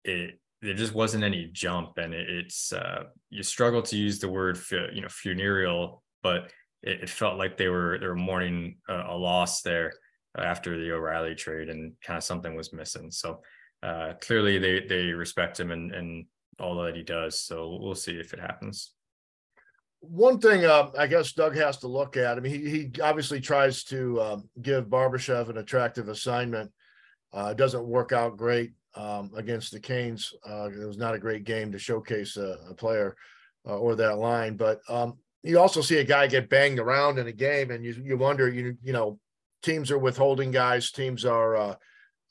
it 0.04 0.38
there 0.60 0.74
just 0.74 0.94
wasn't 0.94 1.24
any 1.24 1.48
jump, 1.52 1.96
and 1.96 2.12
it, 2.12 2.28
it's 2.28 2.72
uh, 2.72 3.04
you 3.30 3.42
struggle 3.42 3.82
to 3.82 3.96
use 3.96 4.18
the 4.18 4.28
word 4.28 4.58
you 4.70 5.00
know 5.00 5.08
funereal, 5.08 6.02
but 6.22 6.50
it, 6.82 7.02
it 7.02 7.10
felt 7.10 7.38
like 7.38 7.56
they 7.56 7.68
were 7.68 7.98
they 7.98 8.06
were 8.06 8.14
mourning 8.14 8.76
a, 8.88 8.94
a 9.08 9.16
loss 9.16 9.62
there 9.62 9.92
after 10.36 10.78
the 10.78 10.92
O'Reilly 10.92 11.34
trade, 11.34 11.68
and 11.68 11.92
kind 12.02 12.18
of 12.18 12.24
something 12.24 12.54
was 12.54 12.72
missing. 12.72 13.10
So 13.10 13.40
uh, 13.82 14.14
clearly, 14.20 14.58
they 14.58 14.80
they 14.80 15.04
respect 15.12 15.58
him 15.58 15.70
and 15.70 15.92
and 15.92 16.26
all 16.58 16.82
that 16.82 16.96
he 16.96 17.02
does. 17.02 17.40
So 17.40 17.78
we'll 17.80 17.94
see 17.94 18.18
if 18.18 18.34
it 18.34 18.40
happens 18.40 18.92
one 20.00 20.38
thing 20.38 20.64
uh, 20.64 20.90
I 20.96 21.06
guess 21.06 21.32
Doug 21.32 21.56
has 21.56 21.78
to 21.78 21.88
look 21.88 22.16
at. 22.16 22.36
I 22.36 22.40
mean, 22.40 22.52
he, 22.52 22.70
he 22.70 23.00
obviously 23.00 23.40
tries 23.40 23.84
to 23.84 24.20
um, 24.20 24.48
give 24.62 24.86
Barbashev 24.86 25.48
an 25.48 25.58
attractive 25.58 26.08
assignment. 26.08 26.70
Uh, 27.32 27.52
doesn't 27.52 27.84
work 27.86 28.12
out 28.12 28.36
great 28.36 28.72
um, 28.94 29.30
against 29.36 29.72
the 29.72 29.80
Canes. 29.80 30.32
Uh, 30.48 30.70
it 30.70 30.86
was 30.86 30.96
not 30.96 31.14
a 31.14 31.18
great 31.18 31.44
game 31.44 31.72
to 31.72 31.78
showcase 31.78 32.36
a, 32.36 32.58
a 32.70 32.74
player 32.74 33.16
uh, 33.68 33.76
or 33.76 33.94
that 33.96 34.18
line. 34.18 34.56
But 34.56 34.80
um, 34.88 35.18
you 35.42 35.58
also 35.58 35.80
see 35.80 35.98
a 35.98 36.04
guy 36.04 36.26
get 36.26 36.48
banged 36.48 36.78
around 36.78 37.18
in 37.18 37.26
a 37.26 37.32
game, 37.32 37.70
and 37.70 37.84
you 37.84 37.94
you 38.02 38.16
wonder, 38.16 38.48
you 38.48 38.76
you 38.82 38.92
know, 38.92 39.18
teams 39.62 39.90
are 39.90 39.98
withholding 39.98 40.50
guys. 40.50 40.90
Teams 40.90 41.24
are 41.24 41.56
uh, 41.56 41.74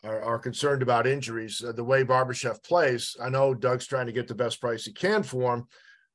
are, 0.03 0.22
are, 0.22 0.39
concerned 0.39 0.81
about 0.81 1.07
injuries. 1.07 1.63
Uh, 1.65 1.72
the 1.72 1.84
way 1.84 2.03
Barbashev 2.03 2.63
plays, 2.63 3.15
I 3.22 3.29
know 3.29 3.53
Doug's 3.53 3.88
trying 3.88 4.05
to 4.05 4.12
get 4.12 4.27
the 4.27 4.36
best 4.36 4.62
price 4.62 4.86
he 4.86 4.93
can 4.93 5.24
for 5.24 5.55
him 5.55 5.67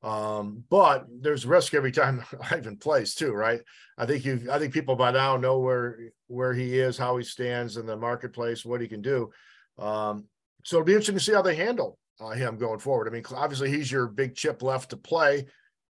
um, 0.03 0.65
but 0.69 1.07
there's 1.21 1.47
risk 1.47 1.75
every 1.75 1.93
time 1.93 2.25
Ivan 2.51 2.77
plays 2.77 3.15
too, 3.15 3.33
right? 3.33 3.61
I 3.97 4.07
think 4.07 4.25
you 4.25 4.49
I 4.51 4.59
think 4.59 4.75
people 4.75 4.97
by 4.97 5.13
now 5.13 5.37
know 5.37 5.59
where 5.61 5.99
where 6.27 6.53
he 6.53 6.79
is, 6.79 6.99
how 6.99 7.17
he 7.17 7.25
stands 7.25 7.77
in 7.77 7.87
the 7.87 7.97
marketplace, 7.97 8.65
what 8.65 8.81
he 8.81 8.89
can 8.89 9.03
do. 9.03 9.31
Um, 9.79 10.25
so 10.65 10.77
it'll 10.77 10.87
be 10.87 10.93
interesting 10.93 11.17
to 11.17 11.21
see 11.21 11.33
how 11.33 11.43
they 11.43 11.55
handle 11.55 11.99
uh, 12.21 12.31
him 12.31 12.57
going 12.57 12.81
forward. 12.81 13.09
I 13.09 13.11
mean, 13.11 13.25
obviously 13.35 13.71
he's 13.71 13.91
your 13.91 14.07
big 14.07 14.35
chip 14.35 14.63
left 14.63 14.91
to 14.91 14.97
play, 14.97 15.47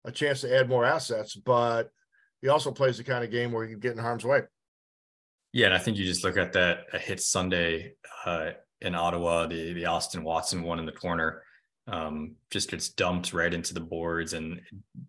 a 0.05 0.12
chance 0.12 0.41
to 0.41 0.55
add 0.55 0.69
more 0.69 0.85
assets, 0.85 1.35
but 1.35 1.91
he 2.43 2.49
also 2.49 2.73
plays 2.73 2.99
the 2.99 3.05
kind 3.05 3.25
of 3.25 3.31
game 3.31 3.53
where 3.53 3.65
you 3.65 3.77
get 3.77 3.93
in 3.93 3.99
harm's 3.99 4.25
way. 4.25 4.43
Yeah, 5.52 5.66
and 5.66 5.75
I 5.75 5.78
think 5.78 5.97
you 5.97 6.04
just 6.04 6.25
look 6.25 6.37
at 6.37 6.52
that 6.52 6.85
hit 6.92 7.21
Sunday 7.21 7.95
uh, 8.25 8.50
in 8.80 8.95
Ottawa, 8.95 9.47
the 9.47 9.73
the 9.73 9.87
Austin 9.87 10.23
Watson 10.23 10.62
one 10.62 10.78
in 10.78 10.87
the 10.87 10.92
corner 10.92 11.42
um, 11.87 12.37
just 12.50 12.71
gets 12.71 12.88
dumped 12.90 13.33
right 13.33 13.52
into 13.52 13.75
the 13.75 13.80
boards 13.80 14.33
and 14.33 14.61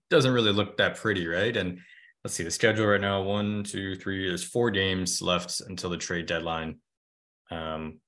doesn't 0.10 0.34
really 0.34 0.52
look 0.52 0.78
that 0.78 0.98
pretty, 0.98 1.28
right? 1.28 1.56
And 1.56 1.80
let's 2.24 2.34
see 2.34 2.44
the 2.44 2.52
schedule 2.52 2.88
right 2.88 3.02
now: 3.02 3.22
one, 3.22 3.64
two, 3.64 3.96
three. 3.96 4.28
There's 4.28 4.44
four 4.44 4.72
games 4.72 5.22
left 5.22 5.62
until 5.62 5.90
the 5.90 5.98
trade 5.98 6.26
deadline. 6.26 6.80
Um, 7.52 8.00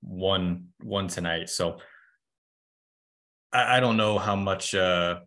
one, 0.00 0.68
one 0.82 1.08
tonight. 1.08 1.48
So 1.48 1.78
I, 3.52 3.76
I 3.76 3.80
don't 3.80 3.96
know 3.96 4.18
how 4.18 4.36
much 4.36 4.74
uh, 4.74 5.20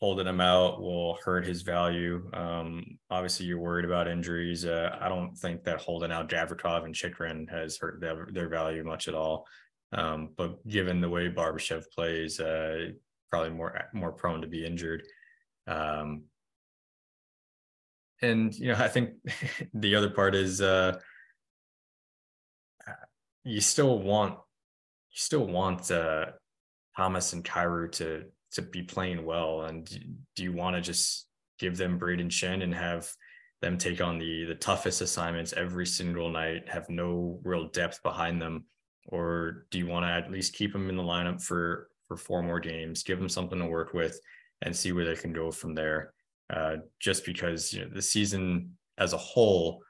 holding 0.00 0.26
him 0.26 0.40
out 0.40 0.80
will 0.80 1.18
hurt 1.24 1.46
his 1.46 1.62
value. 1.62 2.28
Um, 2.32 2.98
obviously, 3.10 3.46
you're 3.46 3.58
worried 3.58 3.84
about 3.84 4.08
injuries. 4.08 4.64
Uh, 4.64 4.96
I 4.98 5.08
don't 5.08 5.36
think 5.36 5.62
that 5.64 5.80
holding 5.80 6.10
out 6.10 6.30
Gavrikov 6.30 6.84
and 6.84 6.94
Chychrun 6.94 7.46
has 7.50 7.76
hurt 7.76 8.00
their, 8.00 8.26
their 8.32 8.48
value 8.48 8.82
much 8.82 9.08
at 9.08 9.14
all. 9.14 9.46
Um, 9.92 10.30
but 10.36 10.66
given 10.66 11.00
the 11.00 11.08
way 11.08 11.28
Barbashev 11.28 11.84
plays, 11.94 12.40
uh, 12.40 12.92
probably 13.28 13.50
more 13.50 13.88
more 13.92 14.12
prone 14.12 14.40
to 14.40 14.46
be 14.46 14.64
injured. 14.64 15.02
Um, 15.66 16.24
and 18.22 18.54
you 18.54 18.68
know, 18.68 18.78
I 18.78 18.88
think 18.88 19.10
the 19.74 19.96
other 19.96 20.10
part 20.10 20.34
is 20.34 20.60
uh, 20.60 20.98
you 23.44 23.60
still 23.60 23.98
want 23.98 24.34
you 24.34 25.16
still 25.16 25.46
want 25.46 25.90
uh, 25.90 26.26
Thomas 26.96 27.32
and 27.32 27.44
Kyrou 27.44 27.90
to 27.92 28.26
to 28.52 28.62
be 28.62 28.82
playing 28.82 29.24
well, 29.24 29.62
and 29.62 29.88
do 30.36 30.42
you 30.42 30.52
want 30.52 30.76
to 30.76 30.82
just 30.82 31.26
give 31.58 31.76
them 31.76 31.98
Brayden 31.98 32.30
Schenn 32.30 32.62
and 32.62 32.74
have 32.74 33.10
them 33.60 33.76
take 33.76 34.00
on 34.00 34.18
the 34.18 34.44
the 34.44 34.54
toughest 34.54 35.00
assignments 35.00 35.52
every 35.52 35.86
single 35.86 36.30
night, 36.30 36.68
have 36.68 36.88
no 36.88 37.40
real 37.44 37.68
depth 37.68 38.02
behind 38.02 38.40
them, 38.40 38.64
or 39.06 39.66
do 39.70 39.78
you 39.78 39.86
want 39.86 40.04
to 40.04 40.10
at 40.10 40.30
least 40.30 40.54
keep 40.54 40.72
them 40.72 40.88
in 40.88 40.96
the 40.96 41.02
lineup 41.02 41.42
for 41.42 41.88
for 42.08 42.16
four 42.16 42.42
more 42.42 42.60
games, 42.60 43.02
give 43.02 43.18
them 43.18 43.28
something 43.28 43.58
to 43.58 43.66
work 43.66 43.94
with, 43.94 44.18
and 44.62 44.74
see 44.74 44.92
where 44.92 45.04
they 45.04 45.14
can 45.14 45.32
go 45.32 45.50
from 45.50 45.74
there? 45.74 46.12
Uh, 46.48 46.76
just 46.98 47.24
because 47.24 47.72
you 47.72 47.82
know, 47.82 47.90
the 47.92 48.02
season 48.02 48.76
as 48.98 49.12
a 49.12 49.18
whole 49.18 49.82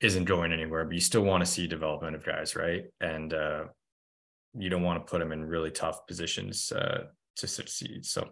isn't 0.00 0.24
going 0.24 0.52
anywhere, 0.52 0.84
but 0.84 0.94
you 0.94 1.00
still 1.00 1.22
want 1.22 1.44
to 1.44 1.50
see 1.50 1.66
development 1.66 2.14
of 2.14 2.24
guys, 2.24 2.54
right? 2.54 2.84
And 3.00 3.32
uh, 3.32 3.64
you 4.54 4.68
don't 4.68 4.82
want 4.82 5.04
to 5.04 5.10
put 5.10 5.20
them 5.20 5.32
in 5.32 5.44
really 5.44 5.70
tough 5.70 6.06
positions 6.06 6.72
uh, 6.72 7.04
to 7.36 7.46
succeed. 7.46 8.04
So 8.04 8.28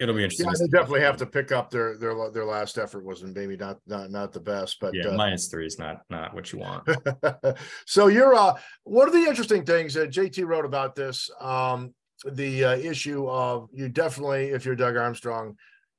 it'll 0.00 0.14
be 0.14 0.24
interesting. 0.24 0.46
Yeah, 0.46 0.52
they 0.58 0.68
definitely 0.68 1.02
have 1.02 1.18
to 1.18 1.26
pick 1.26 1.52
up 1.52 1.70
their 1.70 1.96
their 1.98 2.30
their 2.30 2.44
last 2.44 2.78
effort 2.78 3.04
wasn't 3.04 3.36
maybe 3.36 3.56
not 3.56 3.78
not 3.86 4.10
not 4.10 4.32
the 4.32 4.40
best, 4.40 4.78
but 4.80 4.94
yeah, 4.94 5.08
uh, 5.08 5.16
minus 5.16 5.48
three 5.48 5.66
is 5.66 5.78
not 5.78 6.00
not 6.08 6.34
what 6.34 6.52
you 6.52 6.58
want. 6.58 6.88
so 7.86 8.08
you're 8.08 8.34
uh 8.34 8.54
one 8.84 9.06
of 9.06 9.14
the 9.14 9.20
interesting 9.20 9.64
things 9.64 9.94
that 9.94 10.10
JT 10.10 10.44
wrote 10.46 10.64
about 10.64 10.94
this 10.94 11.30
um 11.40 11.94
the 12.24 12.64
uh, 12.64 12.76
issue 12.76 13.28
of 13.28 13.68
you 13.72 13.88
definitely 13.88 14.48
if 14.48 14.64
you're 14.64 14.74
Doug 14.74 14.96
Armstrong 14.96 15.56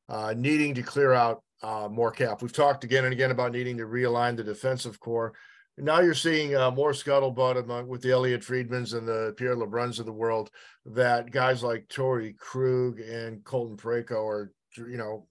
uh 0.09 0.33
needing 0.35 0.73
to 0.73 0.81
clear 0.81 1.13
out 1.13 1.43
uh 1.61 1.87
more 1.89 2.11
cap. 2.11 2.41
We've 2.41 2.53
talked 2.53 2.83
again 2.83 3.05
and 3.05 3.13
again 3.13 3.31
about 3.31 3.51
needing 3.51 3.77
to 3.77 3.83
realign 3.83 4.35
the 4.35 4.43
defensive 4.43 4.99
core. 4.99 5.33
Now 5.81 5.99
you're 5.99 6.13
seeing 6.13 6.55
uh, 6.55 6.69
more 6.69 6.91
scuttlebutt 6.91 7.57
among 7.57 7.87
with 7.87 8.03
the 8.03 8.11
Elliotte 8.11 8.43
Friedmans 8.43 8.95
and 8.95 9.07
the 9.07 9.33
Pierre 9.35 9.55
LeBruns 9.55 9.99
of 9.99 10.05
the 10.05 10.13
world 10.13 10.51
that 10.85 11.31
guys 11.31 11.63
like 11.63 11.87
Torey 11.87 12.37
Krug 12.37 12.99
and 12.99 13.43
Colton 13.43 13.77
Parayko 13.77 14.23
are, 14.23 14.53
you 14.77 14.97
know, 14.97 15.25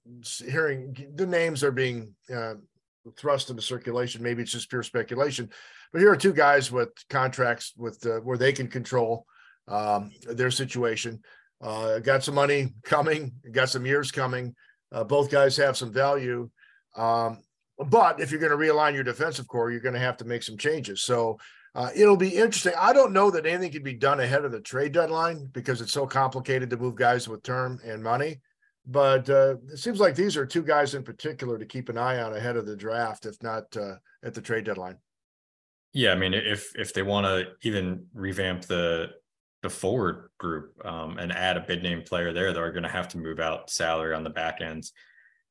hearing 0.44 1.12
the 1.14 1.24
names 1.24 1.62
are 1.62 1.70
being 1.70 2.12
uh, 2.34 2.54
thrust 3.16 3.50
into 3.50 3.62
circulation. 3.62 4.24
Maybe 4.24 4.42
it's 4.42 4.50
just 4.50 4.68
pure 4.68 4.82
speculation, 4.82 5.48
but 5.92 6.00
here 6.00 6.10
are 6.10 6.16
two 6.16 6.32
guys 6.32 6.72
with 6.72 6.88
contracts 7.08 7.72
with 7.76 8.04
uh, 8.04 8.18
where 8.18 8.36
they 8.36 8.52
can 8.52 8.66
control 8.66 9.26
um, 9.68 10.10
their 10.28 10.50
situation. 10.50 11.20
Uh, 11.62 12.00
got 12.00 12.24
some 12.24 12.34
money 12.34 12.74
coming, 12.82 13.30
got 13.52 13.68
some 13.68 13.86
years 13.86 14.10
coming. 14.10 14.56
Uh, 14.90 15.04
both 15.04 15.30
guys 15.30 15.56
have 15.58 15.76
some 15.76 15.92
value. 15.92 16.50
Um, 16.96 17.38
but 17.86 18.20
if 18.20 18.30
you're 18.30 18.40
going 18.40 18.52
to 18.52 18.58
realign 18.58 18.94
your 18.94 19.04
defensive 19.04 19.48
core, 19.48 19.70
you're 19.70 19.80
going 19.80 19.94
to 19.94 20.00
have 20.00 20.16
to 20.18 20.24
make 20.24 20.42
some 20.42 20.58
changes. 20.58 21.02
So 21.02 21.38
uh, 21.74 21.90
it'll 21.94 22.16
be 22.16 22.36
interesting. 22.36 22.72
I 22.78 22.92
don't 22.92 23.12
know 23.12 23.30
that 23.30 23.46
anything 23.46 23.72
can 23.72 23.82
be 23.82 23.94
done 23.94 24.20
ahead 24.20 24.44
of 24.44 24.52
the 24.52 24.60
trade 24.60 24.92
deadline 24.92 25.48
because 25.52 25.80
it's 25.80 25.92
so 25.92 26.06
complicated 26.06 26.70
to 26.70 26.76
move 26.76 26.96
guys 26.96 27.28
with 27.28 27.42
term 27.42 27.78
and 27.84 28.02
money. 28.02 28.40
But 28.86 29.28
uh, 29.30 29.56
it 29.70 29.78
seems 29.78 30.00
like 30.00 30.14
these 30.14 30.36
are 30.36 30.46
two 30.46 30.62
guys 30.62 30.94
in 30.94 31.02
particular 31.02 31.58
to 31.58 31.66
keep 31.66 31.88
an 31.88 31.98
eye 31.98 32.20
on 32.22 32.34
ahead 32.34 32.56
of 32.56 32.66
the 32.66 32.76
draft, 32.76 33.26
if 33.26 33.40
not 33.42 33.76
uh, 33.76 33.96
at 34.24 34.34
the 34.34 34.40
trade 34.40 34.64
deadline. 34.64 34.96
Yeah, 35.92 36.12
I 36.12 36.16
mean, 36.16 36.34
if 36.34 36.72
if 36.76 36.94
they 36.94 37.02
want 37.02 37.26
to 37.26 37.52
even 37.62 38.06
revamp 38.14 38.62
the 38.62 39.10
the 39.62 39.70
forward 39.70 40.30
group 40.38 40.72
um, 40.84 41.18
and 41.18 41.30
add 41.30 41.56
a 41.56 41.60
big 41.60 41.82
name 41.82 42.02
player 42.02 42.32
there, 42.32 42.52
they're 42.52 42.72
going 42.72 42.84
to 42.84 42.88
have 42.88 43.08
to 43.08 43.18
move 43.18 43.40
out 43.40 43.70
salary 43.70 44.14
on 44.14 44.24
the 44.24 44.30
back 44.30 44.60
ends. 44.60 44.92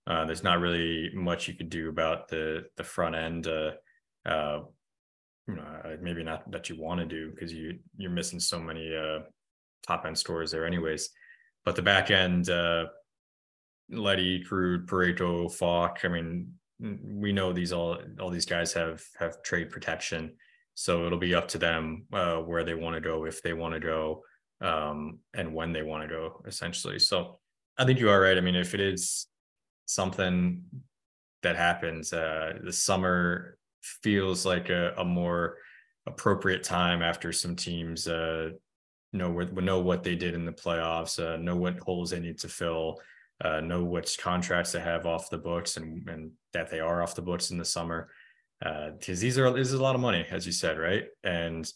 Uh, 0.09 0.25
there's 0.25 0.43
not 0.43 0.59
really 0.59 1.11
much 1.13 1.47
you 1.47 1.53
could 1.53 1.69
do 1.69 1.87
about 1.87 2.27
the 2.27 2.65
the 2.77 2.83
front 2.83 3.15
end. 3.15 3.45
Uh, 3.45 3.71
uh, 4.25 4.61
uh, 5.49 5.95
maybe 6.01 6.23
not 6.23 6.49
that 6.51 6.67
you 6.67 6.79
want 6.79 6.99
to 6.99 7.05
do 7.05 7.29
because 7.29 7.53
you 7.53 7.77
you're 7.95 8.09
missing 8.09 8.39
so 8.39 8.59
many 8.59 8.95
uh, 8.95 9.19
top 9.85 10.05
end 10.05 10.17
stores 10.17 10.49
there, 10.49 10.65
anyways. 10.65 11.11
But 11.63 11.75
the 11.75 11.83
back 11.83 12.09
end, 12.09 12.49
uh, 12.49 12.85
Leddy, 13.91 14.43
Krug, 14.43 14.87
Parayko, 14.87 15.51
Faulk. 15.53 15.99
I 16.03 16.07
mean, 16.07 16.53
we 16.79 17.31
know 17.31 17.53
these 17.53 17.71
all 17.71 17.99
all 18.19 18.31
these 18.31 18.47
guys 18.47 18.73
have 18.73 19.03
have 19.19 19.43
trade 19.43 19.69
protection, 19.69 20.33
so 20.73 21.05
it'll 21.05 21.19
be 21.19 21.35
up 21.35 21.47
to 21.49 21.59
them 21.59 22.05
where 22.09 22.63
they 22.63 22.73
want 22.73 22.95
to 22.95 23.01
go, 23.01 23.25
if 23.25 23.43
they 23.43 23.53
want 23.53 23.75
to 23.75 23.79
go, 23.79 24.23
um, 24.61 25.19
and 25.35 25.53
when 25.53 25.71
they 25.71 25.83
want 25.83 26.01
to 26.01 26.09
go, 26.09 26.41
essentially. 26.47 26.97
So 26.97 27.39
I 27.77 27.85
think 27.85 27.99
you 27.99 28.09
are 28.09 28.19
right. 28.19 28.37
I 28.37 28.41
mean, 28.41 28.55
if 28.55 28.73
it 28.73 28.79
is 28.79 29.27
something 29.89 30.61
that 31.41 31.55
happens. 31.55 32.13
Uh, 32.13 32.53
the 32.63 32.71
summer 32.71 33.57
feels 33.81 34.45
like 34.45 34.69
a, 34.69 34.93
a 34.97 35.03
more 35.03 35.57
appropriate 36.05 36.63
time 36.63 37.01
after 37.01 37.31
some 37.31 37.55
teams 37.55 38.07
uh, 38.07 38.49
know 39.13 39.31
know 39.31 39.79
what 39.79 40.03
they 40.03 40.15
did 40.15 40.35
in 40.35 40.45
the 40.45 40.51
playoffs, 40.51 41.17
uh, 41.19 41.37
know 41.37 41.55
what 41.55 41.79
holes 41.79 42.11
they 42.11 42.19
need 42.19 42.37
to 42.37 42.47
fill, 42.47 42.99
uh, 43.43 43.61
know 43.61 43.83
which 43.83 44.19
contracts 44.19 44.71
they 44.71 44.79
have 44.79 45.07
off 45.07 45.31
the 45.31 45.37
books, 45.37 45.77
and 45.77 46.07
and 46.07 46.31
that 46.53 46.69
they 46.69 46.79
are 46.79 47.01
off 47.01 47.15
the 47.15 47.21
books 47.21 47.49
in 47.49 47.57
the 47.57 47.65
summer. 47.65 48.09
Because 48.59 49.19
uh, 49.19 49.21
these 49.21 49.39
are 49.39 49.51
this 49.51 49.69
is 49.69 49.79
a 49.79 49.83
lot 49.83 49.95
of 49.95 50.01
money, 50.01 50.23
as 50.29 50.45
you 50.45 50.51
said, 50.51 50.77
right? 50.77 51.05
And 51.23 51.67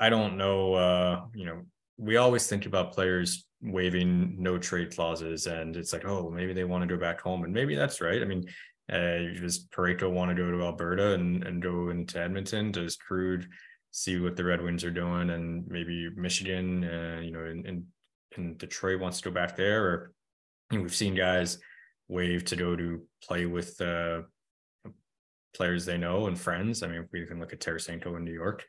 I 0.00 0.08
don't 0.08 0.38
know. 0.38 0.74
Uh, 0.74 1.24
you 1.34 1.44
know, 1.44 1.62
we 1.98 2.16
always 2.16 2.46
think 2.46 2.64
about 2.64 2.94
players 2.94 3.44
waiving 3.66 4.36
no 4.38 4.56
trade 4.58 4.94
clauses 4.94 5.46
and 5.46 5.76
it's 5.76 5.92
like 5.92 6.04
oh 6.04 6.30
maybe 6.30 6.52
they 6.52 6.64
want 6.64 6.82
to 6.82 6.94
go 6.94 7.00
back 7.00 7.20
home 7.20 7.44
and 7.44 7.52
maybe 7.52 7.74
that's 7.74 8.00
right 8.00 8.22
i 8.22 8.24
mean 8.24 8.46
uh, 8.92 9.18
does 9.40 9.66
Parayko 9.66 10.10
want 10.10 10.30
to 10.30 10.34
go 10.40 10.50
to 10.50 10.62
Alberta 10.62 11.14
and, 11.14 11.42
and 11.44 11.60
go 11.60 11.90
into 11.90 12.20
Edmonton? 12.20 12.70
Does 12.70 12.96
Krug 12.96 13.44
see 13.90 14.20
what 14.20 14.36
the 14.36 14.44
Red 14.44 14.62
Wings 14.62 14.84
are 14.84 14.90
doing 14.90 15.30
and 15.30 15.66
maybe 15.66 16.08
Michigan, 16.14 16.84
uh, 16.84 17.20
you 17.20 17.32
know, 17.32 17.44
in, 17.44 17.66
in, 17.66 18.56
Detroit 18.58 19.00
wants 19.00 19.20
to 19.20 19.30
go 19.30 19.34
back 19.34 19.56
there? 19.56 19.84
Or 19.84 20.12
you 20.70 20.78
know, 20.78 20.82
we've 20.82 20.94
seen 20.94 21.14
guys 21.14 21.58
waive 22.06 22.44
to 22.44 22.56
go 22.56 22.76
to 22.76 23.02
play 23.24 23.46
with 23.46 23.80
uh, 23.80 24.22
players 25.54 25.84
they 25.84 25.98
know 25.98 26.26
and 26.26 26.38
friends. 26.38 26.82
I 26.82 26.88
mean, 26.88 27.08
we 27.12 27.26
can 27.26 27.40
look 27.40 27.52
at 27.52 27.60
Tarasenko 27.60 28.16
in 28.16 28.24
New 28.24 28.32
York. 28.32 28.64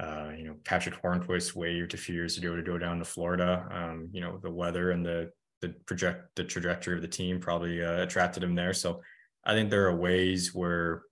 Uh, 0.00 0.32
you 0.36 0.44
know, 0.44 0.56
Patric 0.64 0.94
Hornqvist 1.02 1.54
waived 1.54 1.92
a 1.92 1.98
few 1.98 2.14
years 2.14 2.38
ago 2.38 2.56
to 2.56 2.62
go 2.62 2.78
down 2.78 2.98
to 2.98 3.04
Florida. 3.04 3.68
Um, 3.70 4.08
you 4.12 4.22
know, 4.22 4.38
the 4.42 4.50
weather 4.50 4.92
and 4.92 5.04
the 5.04 5.30
the 5.60 5.74
project 5.84 6.34
the 6.36 6.44
trajectory 6.44 6.96
of 6.96 7.02
the 7.02 7.08
team 7.08 7.38
probably 7.38 7.84
uh, 7.84 8.02
attracted 8.02 8.42
him 8.42 8.54
there. 8.54 8.72
So 8.72 9.02
I 9.44 9.52
think 9.52 9.68
there 9.68 9.86
are 9.88 9.96
ways 9.96 10.54
where 10.54 11.02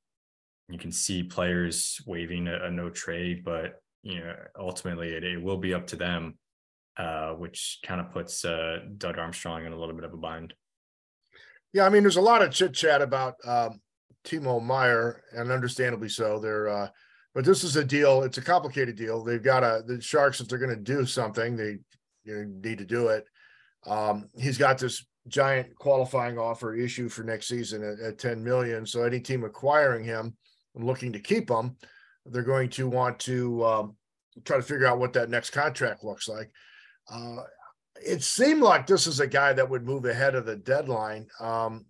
you 0.70 0.78
can 0.78 0.90
see 0.90 1.22
players 1.22 2.00
waiving 2.06 2.48
a, 2.48 2.64
a 2.64 2.70
no 2.70 2.88
trade, 2.88 3.44
but 3.44 3.82
you 4.02 4.20
know, 4.20 4.34
ultimately 4.58 5.08
it, 5.08 5.24
it 5.24 5.42
will 5.42 5.58
be 5.58 5.74
up 5.74 5.86
to 5.88 5.96
them, 5.96 6.38
uh, 6.96 7.32
which 7.32 7.80
kind 7.84 8.00
of 8.00 8.10
puts 8.10 8.42
uh, 8.44 8.78
Doug 8.96 9.18
Armstrong 9.18 9.66
in 9.66 9.72
a 9.72 9.78
little 9.78 9.94
bit 9.94 10.04
of 10.04 10.14
a 10.14 10.16
bind. 10.16 10.54
Yeah, 11.74 11.84
I 11.84 11.90
mean, 11.90 12.02
there's 12.02 12.16
a 12.16 12.22
lot 12.22 12.40
of 12.40 12.52
chit 12.52 12.72
chat 12.72 13.02
about 13.02 13.34
um, 13.44 13.82
Timo 14.24 14.62
Meier, 14.62 15.22
and 15.32 15.50
understandably 15.50 16.08
so. 16.08 16.38
They're 16.38 16.68
uh, 16.68 16.88
but 17.34 17.44
this 17.44 17.64
is 17.64 17.76
a 17.76 17.84
deal. 17.84 18.22
It's 18.22 18.38
a 18.38 18.42
complicated 18.42 18.96
deal. 18.96 19.22
They've 19.22 19.42
got 19.42 19.62
a 19.62 19.82
the 19.86 20.00
Sharks 20.00 20.40
if 20.40 20.48
they're 20.48 20.58
going 20.58 20.74
to 20.74 20.76
do 20.76 21.06
something, 21.06 21.56
they 21.56 21.78
you 22.24 22.34
know, 22.34 22.44
need 22.62 22.78
to 22.78 22.84
do 22.84 23.08
it. 23.08 23.26
Um, 23.86 24.28
he's 24.36 24.58
got 24.58 24.78
this 24.78 25.06
giant 25.28 25.74
qualifying 25.76 26.38
offer 26.38 26.74
issue 26.74 27.08
for 27.08 27.22
next 27.22 27.48
season 27.48 27.82
at, 27.84 28.00
at 28.00 28.18
10 28.18 28.42
million. 28.42 28.86
So 28.86 29.02
any 29.02 29.20
team 29.20 29.44
acquiring 29.44 30.04
him 30.04 30.36
and 30.74 30.84
looking 30.84 31.12
to 31.12 31.20
keep 31.20 31.50
him, 31.50 31.76
they're 32.26 32.42
going 32.42 32.70
to 32.70 32.88
want 32.88 33.18
to 33.20 33.64
um, 33.64 33.96
try 34.44 34.56
to 34.56 34.62
figure 34.62 34.86
out 34.86 34.98
what 34.98 35.12
that 35.14 35.30
next 35.30 35.50
contract 35.50 36.04
looks 36.04 36.28
like. 36.28 36.50
Uh, 37.10 37.42
it 37.94 38.22
seemed 38.22 38.62
like 38.62 38.86
this 38.86 39.06
is 39.06 39.20
a 39.20 39.26
guy 39.26 39.52
that 39.52 39.68
would 39.68 39.84
move 39.84 40.04
ahead 40.04 40.34
of 40.34 40.46
the 40.46 40.56
deadline, 40.56 41.26
um, 41.40 41.86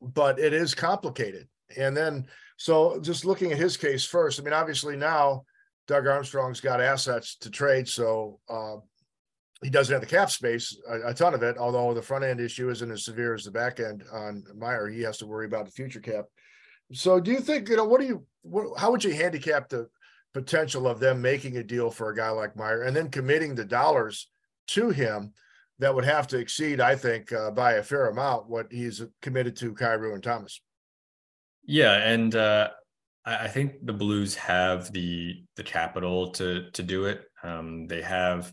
but 0.00 0.38
it 0.38 0.52
is 0.52 0.74
complicated. 0.74 1.48
And 1.76 1.96
then 1.96 2.26
so 2.60 3.00
just 3.00 3.24
looking 3.24 3.52
at 3.52 3.58
his 3.58 3.78
case 3.78 4.04
first, 4.04 4.38
I 4.38 4.42
mean, 4.42 4.52
obviously 4.52 4.94
now 4.94 5.44
Doug 5.88 6.06
Armstrong's 6.06 6.60
got 6.60 6.82
assets 6.82 7.36
to 7.36 7.48
trade, 7.48 7.88
so 7.88 8.38
uh, 8.50 8.76
he 9.62 9.70
doesn't 9.70 9.94
have 9.94 10.02
the 10.02 10.06
cap 10.06 10.30
space, 10.30 10.78
a, 10.86 11.08
a, 11.08 11.14
ton 11.14 11.32
of 11.32 11.42
it. 11.42 11.56
Although 11.56 11.94
the 11.94 12.02
front 12.02 12.22
end 12.22 12.38
issue 12.38 12.68
isn't 12.68 12.90
as 12.90 13.06
severe 13.06 13.32
as 13.32 13.44
the 13.44 13.50
back 13.50 13.80
end 13.80 14.04
on 14.12 14.44
Meier, 14.54 14.88
he 14.88 15.00
has 15.00 15.16
to 15.18 15.26
worry 15.26 15.46
about 15.46 15.64
the 15.64 15.72
future 15.72 16.00
cap. 16.00 16.26
So, 16.92 17.18
do 17.18 17.30
you 17.30 17.40
think 17.40 17.70
you 17.70 17.76
know 17.76 17.86
what 17.86 18.02
do 18.02 18.06
you 18.06 18.26
what, 18.42 18.78
how 18.78 18.90
would 18.90 19.04
you 19.04 19.14
handicap 19.14 19.70
the 19.70 19.88
potential 20.34 20.86
of 20.86 21.00
them 21.00 21.22
making 21.22 21.56
a 21.56 21.64
deal 21.64 21.90
for 21.90 22.10
a 22.10 22.16
guy 22.16 22.28
like 22.28 22.56
Meier 22.56 22.82
and 22.82 22.94
then 22.94 23.08
committing 23.08 23.54
the 23.54 23.64
dollars 23.64 24.28
to 24.66 24.90
him 24.90 25.32
that 25.78 25.94
would 25.94 26.04
have 26.04 26.26
to 26.26 26.38
exceed, 26.38 26.78
I 26.78 26.94
think, 26.94 27.32
uh, 27.32 27.52
by 27.52 27.72
a 27.72 27.82
fair 27.82 28.08
amount 28.08 28.50
what 28.50 28.66
he's 28.70 29.02
committed 29.22 29.56
to 29.56 29.72
Kyrou 29.72 30.12
and 30.12 30.22
Thomas? 30.22 30.60
Yeah, 31.64 31.94
and 31.94 32.34
uh, 32.34 32.70
I, 33.24 33.44
I 33.44 33.48
think 33.48 33.84
the 33.84 33.92
Blues 33.92 34.34
have 34.36 34.92
the 34.92 35.42
the 35.56 35.62
capital 35.62 36.30
to 36.32 36.70
to 36.70 36.82
do 36.82 37.04
it. 37.06 37.22
Um, 37.42 37.86
they 37.86 38.02
have, 38.02 38.52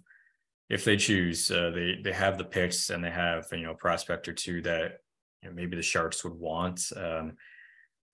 if 0.69 0.85
they 0.85 0.97
choose, 0.97 1.49
uh, 1.51 1.71
they 1.73 1.99
they 2.03 2.13
have 2.13 2.37
the 2.37 2.43
picks 2.45 2.89
and 2.89 3.03
they 3.03 3.11
have 3.11 3.45
you 3.51 3.63
know 3.63 3.71
a 3.71 3.75
prospect 3.75 4.27
or 4.27 4.33
two 4.33 4.61
that 4.63 4.99
you 5.41 5.49
know, 5.49 5.55
maybe 5.55 5.75
the 5.75 5.81
Sharks 5.83 6.23
would 6.23 6.33
want. 6.33 6.81
Um, 6.95 7.33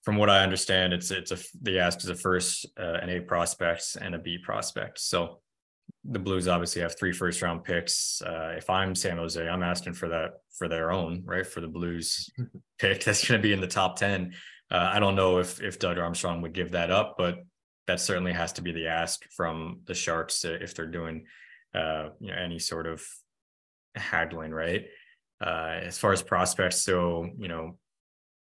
from 0.04 0.18
what 0.18 0.30
I 0.30 0.44
understand, 0.44 0.94
it's 0.94 1.12
it's 1.12 1.32
a 1.32 1.38
they 1.62 1.80
asked 1.80 2.04
as 2.04 2.10
a 2.10 2.16
first 2.16 2.66
uh, 2.80 3.00
an 3.02 3.10
A 3.10 3.22
prospect 3.22 3.98
and 4.02 4.16
a 4.16 4.20
B 4.20 4.38
prospect. 4.38 5.00
So 5.00 5.40
the 6.06 6.20
Blues 6.20 6.48
obviously 6.48 6.82
have 6.82 6.98
three 6.98 7.14
first 7.14 7.42
round 7.42 7.64
picks. 7.64 8.22
Uh, 8.22 8.54
if 8.58 8.70
I'm 8.70 8.96
San 8.96 9.18
Jose, 9.18 9.48
I'm 9.48 9.64
asking 9.64 9.94
for 9.94 10.10
that 10.10 10.32
for 10.58 10.68
their 10.68 10.92
own, 10.92 11.24
right? 11.26 11.48
For 11.48 11.62
the 11.62 11.68
Blues 11.68 12.30
pick 12.80 13.04
that's 13.04 13.28
going 13.28 13.40
to 13.40 13.44
be 13.44 13.54
in 13.54 13.62
the 13.62 13.68
top 13.68 13.98
10. 13.98 14.34
Uh, 14.74 14.89
I 14.92 15.00
don't 15.00 15.15
know 15.15 15.38
if 15.38 15.62
if 15.62 15.77
Doug 15.77 16.00
Armstrong 16.00 16.42
would 16.42 16.53
give 16.53 16.72
that 16.72 16.89
up, 16.89 17.15
but 17.18 17.38
that 17.88 18.00
certainly 18.00 18.34
has 18.34 18.53
to 18.53 18.62
be 18.62 18.72
the 18.72 18.88
ask 18.88 19.24
from 19.32 19.82
the 19.86 19.94
Sharks 19.94 20.44
if 20.46 20.74
they're 20.74 20.88
doing 20.88 21.25
uh, 21.75 22.10
you 22.20 22.32
know 22.32 22.38
any 22.38 22.58
sort 22.58 22.88
of 22.88 23.06
haggling, 23.96 24.51
right? 24.51 24.86
Uh, 25.39 25.80
as 25.84 25.98
far 25.98 26.12
as 26.12 26.24
prospects, 26.24 26.82
so 26.82 27.30
you 27.38 27.48
know 27.48 27.77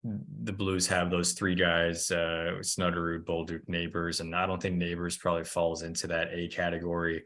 the 0.03 0.53
Blues 0.53 0.87
have 0.87 1.09
those 1.09 1.33
three 1.33 1.55
guys, 1.55 2.11
uh, 2.11 2.53
Bolduc, 2.59 3.67
Neighbours, 3.67 4.19
and 4.19 4.35
I 4.35 4.45
don't 4.45 4.61
think 4.61 4.75
Neighbours 4.75 5.17
probably 5.17 5.43
falls 5.43 5.83
into 5.83 6.07
that 6.07 6.29
A 6.33 6.47
category. 6.49 7.23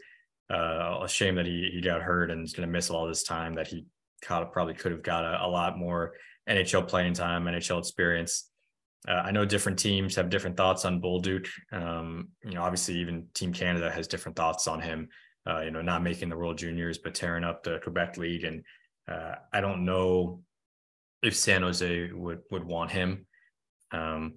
Uh, 0.49 0.99
a 1.03 1.07
shame 1.07 1.35
that 1.35 1.45
he 1.45 1.69
he 1.73 1.81
got 1.81 2.01
hurt 2.01 2.29
and 2.29 2.43
is 2.43 2.53
going 2.53 2.67
to 2.67 2.71
miss 2.71 2.89
all 2.89 3.07
this 3.07 3.23
time 3.23 3.55
that 3.55 3.67
he 3.67 3.85
caught, 4.21 4.51
probably 4.51 4.73
could 4.73 4.91
have 4.91 5.01
got 5.01 5.23
a, 5.23 5.45
a, 5.45 5.47
lot 5.47 5.77
more 5.77 6.13
NHL 6.49 6.87
playing 6.87 7.13
time, 7.13 7.45
NHL 7.45 7.79
experience. 7.79 8.50
Uh, 9.07 9.13
I 9.13 9.31
know 9.31 9.45
different 9.45 9.79
teams 9.79 10.15
have 10.15 10.29
different 10.29 10.57
thoughts 10.57 10.85
on 10.85 11.01
Bolduc. 11.01 11.47
Um, 11.71 12.29
you 12.43 12.51
know, 12.51 12.63
obviously 12.63 12.95
even 12.99 13.27
Team 13.33 13.51
Canada 13.51 13.89
has 13.89 14.07
different 14.07 14.35
thoughts 14.35 14.67
on 14.67 14.79
him. 14.79 15.09
Uh, 15.47 15.61
you 15.61 15.71
know, 15.71 15.81
not 15.81 16.03
making 16.03 16.29
the 16.29 16.37
World 16.37 16.57
Juniors, 16.57 16.99
but 16.99 17.15
tearing 17.15 17.43
up 17.43 17.63
the 17.63 17.79
Quebec 17.81 18.17
League, 18.17 18.43
and 18.43 18.63
uh, 19.11 19.33
I 19.51 19.59
don't 19.59 19.85
know 19.85 20.43
if 21.23 21.35
San 21.35 21.63
Jose 21.63 22.11
would 22.11 22.41
would 22.51 22.63
want 22.63 22.91
him. 22.91 23.25
Um, 23.91 24.35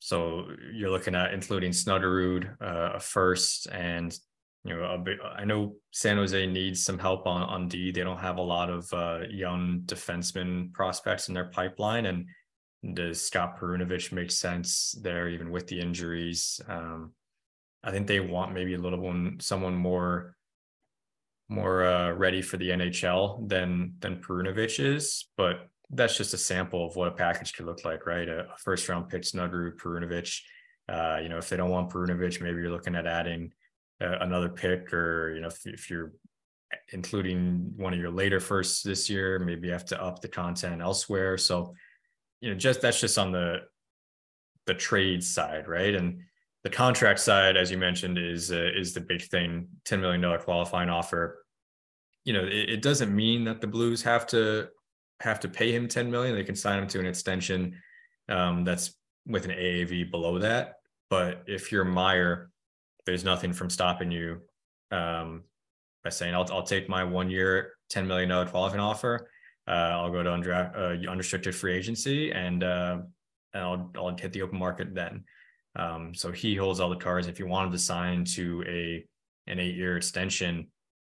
so 0.00 0.48
you're 0.72 0.90
looking 0.90 1.14
at 1.14 1.32
including 1.32 1.70
Snuggerud 1.70 2.60
uh, 2.60 2.98
first, 2.98 3.68
and 3.70 4.12
you 4.64 4.74
know, 4.74 4.82
a 4.82 4.98
bit, 4.98 5.18
I 5.24 5.44
know 5.44 5.76
San 5.92 6.16
Jose 6.16 6.46
needs 6.46 6.84
some 6.84 6.98
help 6.98 7.26
on 7.26 7.42
on 7.42 7.68
D. 7.68 7.92
They 7.92 8.02
don't 8.02 8.18
have 8.18 8.38
a 8.38 8.42
lot 8.42 8.70
of 8.70 8.92
uh, 8.92 9.20
young 9.30 9.82
defenseman 9.86 10.72
prospects 10.72 11.28
in 11.28 11.34
their 11.34 11.50
pipeline, 11.50 12.06
and 12.06 12.26
does 12.94 13.20
Scott 13.20 13.58
Perunovich 13.58 14.12
make 14.12 14.30
sense 14.30 14.94
there, 15.00 15.28
even 15.28 15.50
with 15.50 15.66
the 15.66 15.80
injuries? 15.80 16.60
Um, 16.66 17.12
I 17.82 17.90
think 17.90 18.06
they 18.06 18.20
want 18.20 18.54
maybe 18.54 18.74
a 18.74 18.78
little 18.78 19.00
one, 19.00 19.38
someone 19.40 19.74
more 19.74 20.36
more 21.48 21.84
uh, 21.84 22.12
ready 22.12 22.40
for 22.40 22.56
the 22.58 22.70
NHL 22.70 23.48
than 23.48 23.94
than 23.98 24.22
Perunovich 24.22 24.78
is, 24.82 25.28
but 25.36 25.68
that's 25.90 26.16
just 26.16 26.34
a 26.34 26.38
sample 26.38 26.86
of 26.86 26.94
what 26.94 27.08
a 27.08 27.12
package 27.12 27.52
could 27.52 27.66
look 27.66 27.84
like, 27.84 28.06
right? 28.06 28.28
A, 28.28 28.46
first 28.58 28.88
round 28.88 29.08
pick, 29.08 29.22
Snuggerud, 29.22 29.76
Perunovich. 29.76 30.40
Uh, 30.88 31.18
you 31.22 31.28
know, 31.28 31.38
if 31.38 31.48
they 31.48 31.56
don't 31.56 31.70
want 31.70 31.90
Perunovich, 31.90 32.40
maybe 32.40 32.60
you're 32.60 32.70
looking 32.70 32.94
at 32.94 33.06
adding 33.06 33.52
uh, 34.00 34.18
another 34.20 34.48
pick, 34.48 34.92
or 34.92 35.34
you 35.34 35.40
know, 35.40 35.48
if, 35.48 35.66
if, 35.66 35.90
you're 35.90 36.12
including 36.92 37.72
one 37.76 37.92
of 37.92 37.98
your 37.98 38.10
later 38.10 38.40
firsts 38.40 38.82
this 38.82 39.10
year, 39.10 39.38
maybe 39.40 39.66
you 39.66 39.72
have 39.72 39.84
to 39.86 40.00
up 40.00 40.20
the 40.20 40.28
content 40.28 40.80
elsewhere. 40.80 41.36
So, 41.36 41.74
you 42.40 42.50
know, 42.50 42.56
just 42.56 42.80
that's 42.80 43.00
just 43.00 43.18
on 43.18 43.32
the 43.32 43.62
the 44.66 44.74
trade 44.74 45.22
side, 45.24 45.68
right? 45.68 45.94
And 45.94 46.20
the 46.62 46.70
contract 46.70 47.20
side, 47.20 47.56
as 47.56 47.70
you 47.70 47.78
mentioned, 47.78 48.18
is 48.18 48.52
uh, 48.52 48.70
is 48.74 48.94
the 48.94 49.00
big 49.00 49.22
thing. 49.22 49.68
Ten 49.84 50.00
million 50.00 50.20
dollar 50.20 50.38
qualifying 50.38 50.90
offer. 50.90 51.44
You 52.24 52.34
know, 52.34 52.44
it, 52.44 52.70
it 52.70 52.82
doesn't 52.82 53.14
mean 53.14 53.44
that 53.44 53.60
the 53.60 53.66
Blues 53.66 54.02
have 54.02 54.26
to 54.28 54.68
have 55.20 55.40
to 55.40 55.48
pay 55.48 55.72
him 55.72 55.86
10 55.86 56.10
million. 56.10 56.34
They 56.34 56.44
can 56.44 56.56
sign 56.56 56.78
him 56.78 56.88
to 56.88 57.00
an 57.00 57.06
extension 57.06 57.76
um, 58.28 58.64
that's 58.64 58.94
with 59.26 59.44
an 59.44 59.50
AAV 59.50 60.10
below 60.10 60.38
that. 60.38 60.76
But 61.08 61.42
if 61.46 61.70
you're 61.70 61.84
Meier, 61.84 62.50
there's 63.06 63.24
nothing 63.24 63.52
from 63.52 63.70
stopping 63.70 64.10
you 64.10 64.40
um, 64.90 65.44
by 66.02 66.10
saying, 66.10 66.34
I'll, 66.34 66.50
I'll 66.52 66.62
take 66.62 66.88
my 66.88 67.04
one 67.04 67.30
year, 67.30 67.72
$10 67.92 68.06
million 68.06 68.48
qualifying 68.48 68.80
offer. 68.80 69.30
Uh, 69.68 69.70
I'll 69.70 70.10
go 70.10 70.22
to 70.22 70.30
uh, 70.32 71.10
unrestricted 71.10 71.54
free 71.54 71.76
agency 71.76 72.32
and, 72.32 72.64
uh, 72.64 72.98
and 73.54 73.62
I'll, 73.62 73.90
I'll 73.96 74.16
hit 74.16 74.32
the 74.32 74.42
open 74.42 74.58
market 74.58 74.94
then. 74.94 75.24
Um, 75.76 76.14
so 76.14 76.32
he 76.32 76.56
holds 76.56 76.80
all 76.80 76.90
the 76.90 76.96
cards. 76.96 77.26
If 77.26 77.38
you 77.38 77.46
wanted 77.46 77.72
to 77.72 77.78
sign 77.78 78.24
to 78.36 78.64
a 78.66 79.04
an 79.46 79.58
eight 79.58 79.74
year 79.74 79.96
extension, 79.96 80.68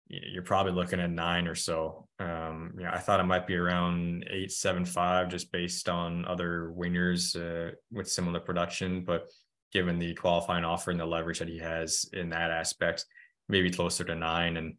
you're 0.09 0.43
probably 0.43 0.73
looking 0.73 1.01
at 1.01 1.11
nine 1.11 1.47
or 1.47 1.55
so. 1.55 2.09
Um, 2.19 2.73
know, 2.85 2.91
I 2.93 2.99
thought 2.99 3.21
it 3.21 3.25
might 3.25 3.47
be 3.47 3.57
around 3.57 4.27
eight, 4.29 4.51
seven, 4.51 4.85
five, 4.85 5.29
just 5.29 5.53
based 5.53 5.89
on 5.89 6.25
other 6.25 6.73
wingers 6.77 7.37
uh, 7.37 7.73
with 7.93 8.11
similar 8.11 8.41
production. 8.41 9.05
But 9.05 9.29
given 9.73 9.99
the 9.99 10.15
qualifying 10.15 10.65
offer 10.65 10.91
and 10.91 10.99
the 10.99 11.07
leverage 11.07 11.39
that 11.39 11.49
he 11.49 11.59
has 11.59 12.11
in 12.13 12.31
that 12.31 12.51
aspect, 12.51 13.05
maybe 13.49 13.71
closer 13.71 14.05
to 14.05 14.15
nine. 14.15 14.57
And 14.57 14.75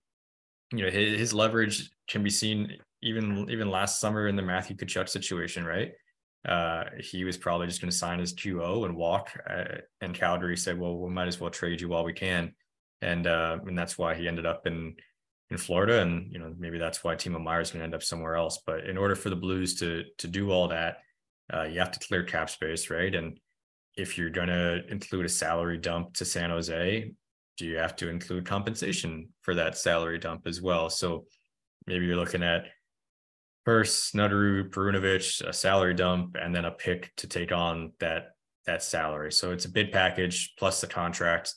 you 0.74 0.86
know, 0.86 0.92
his, 0.92 1.18
his 1.18 1.34
leverage 1.34 1.90
can 2.10 2.24
be 2.24 2.30
seen 2.30 2.78
even 3.02 3.50
even 3.50 3.70
last 3.70 4.00
summer 4.00 4.28
in 4.28 4.36
the 4.36 4.42
Matthew 4.42 4.76
Tkachuk 4.76 5.10
situation, 5.10 5.66
right? 5.66 5.92
Uh, 6.48 6.86
he 7.00 7.24
was 7.24 7.38
probably 7.38 7.68
just 7.68 7.82
going 7.82 7.92
to 7.92 7.96
sign 7.96 8.20
his 8.20 8.34
QO 8.34 8.86
and 8.86 8.96
walk. 8.96 9.30
Uh, 9.48 9.78
and 10.02 10.14
Calgary 10.14 10.58
said, 10.58 10.80
"Well, 10.80 10.98
we 10.98 11.10
might 11.10 11.28
as 11.28 11.40
well 11.40 11.50
trade 11.50 11.82
you 11.82 11.90
while 11.90 12.04
we 12.04 12.14
can," 12.14 12.54
and 13.02 13.28
uh, 13.28 13.60
and 13.66 13.78
that's 13.78 13.98
why 13.98 14.16
he 14.16 14.28
ended 14.28 14.46
up 14.46 14.66
in 14.68 14.96
in 15.50 15.58
Florida, 15.58 16.02
and 16.02 16.32
you 16.32 16.40
know 16.40 16.54
maybe 16.58 16.80
that's 16.80 17.04
why 17.04 17.16
Timo 17.16 17.42
Meier 17.42 17.62
is 17.62 17.72
going 17.72 17.82
to 17.82 17.86
end 17.86 17.96
up 17.96 18.04
somewhere 18.04 18.36
else. 18.36 18.60
But 18.66 18.86
in 18.86 18.98
order 18.98 19.16
for 19.16 19.30
the 19.30 19.36
Blues 19.36 19.76
to 19.80 20.04
to 20.18 20.28
do 20.28 20.52
all 20.52 20.68
that, 20.70 20.98
uh, 21.54 21.64
you 21.64 21.80
have 21.80 21.92
to 21.92 22.08
clear 22.08 22.24
cap 22.24 22.50
space, 22.50 22.90
right? 22.90 23.14
And 23.14 23.40
if 23.96 24.18
you're 24.18 24.30
going 24.30 24.48
to 24.48 24.84
include 24.90 25.26
a 25.26 25.30
salary 25.30 25.78
dump 25.78 26.14
to 26.16 26.26
San 26.26 26.50
Jose, 26.50 27.12
do 27.58 27.66
you 27.66 27.78
have 27.78 27.96
to 27.98 28.10
include 28.10 28.46
compensation 28.46 29.30
for 29.42 29.54
that 29.56 29.78
salary 29.78 30.18
dump 30.18 30.48
as 30.48 30.62
well? 30.62 30.90
So 30.90 31.26
maybe 31.86 32.06
you're 32.06 32.16
looking 32.16 32.44
at 32.44 32.66
first 33.66 34.14
Snuggerud, 34.14 34.70
Perunovich, 34.70 35.48
a 35.48 35.54
salary 35.54 35.94
dump, 35.94 36.36
and 36.40 36.56
then 36.56 36.66
a 36.66 36.72
pick 36.72 37.12
to 37.18 37.28
take 37.28 37.52
on 37.52 37.94
that 38.00 38.32
that 38.66 38.84
salary. 38.84 39.32
So 39.32 39.52
it's 39.52 39.66
a 39.66 39.70
bid 39.70 39.92
package 39.92 40.54
plus 40.58 40.82
the 40.82 40.88
contract. 40.88 41.54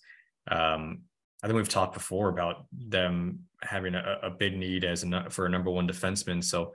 Um, 0.51 1.03
I 1.43 1.47
think 1.47 1.57
we've 1.57 1.69
talked 1.69 1.95
before 1.95 2.31
about 2.31 2.67
them 2.73 3.41
having 3.63 3.95
a, 3.95 4.19
a 4.23 4.31
big 4.31 4.57
need 4.57 4.85
as 4.85 5.05
a 5.05 5.31
for 5.31 5.47
a 5.47 5.51
number 5.51 5.71
one 5.71 5.87
defenseman. 5.87 6.43
So 6.43 6.73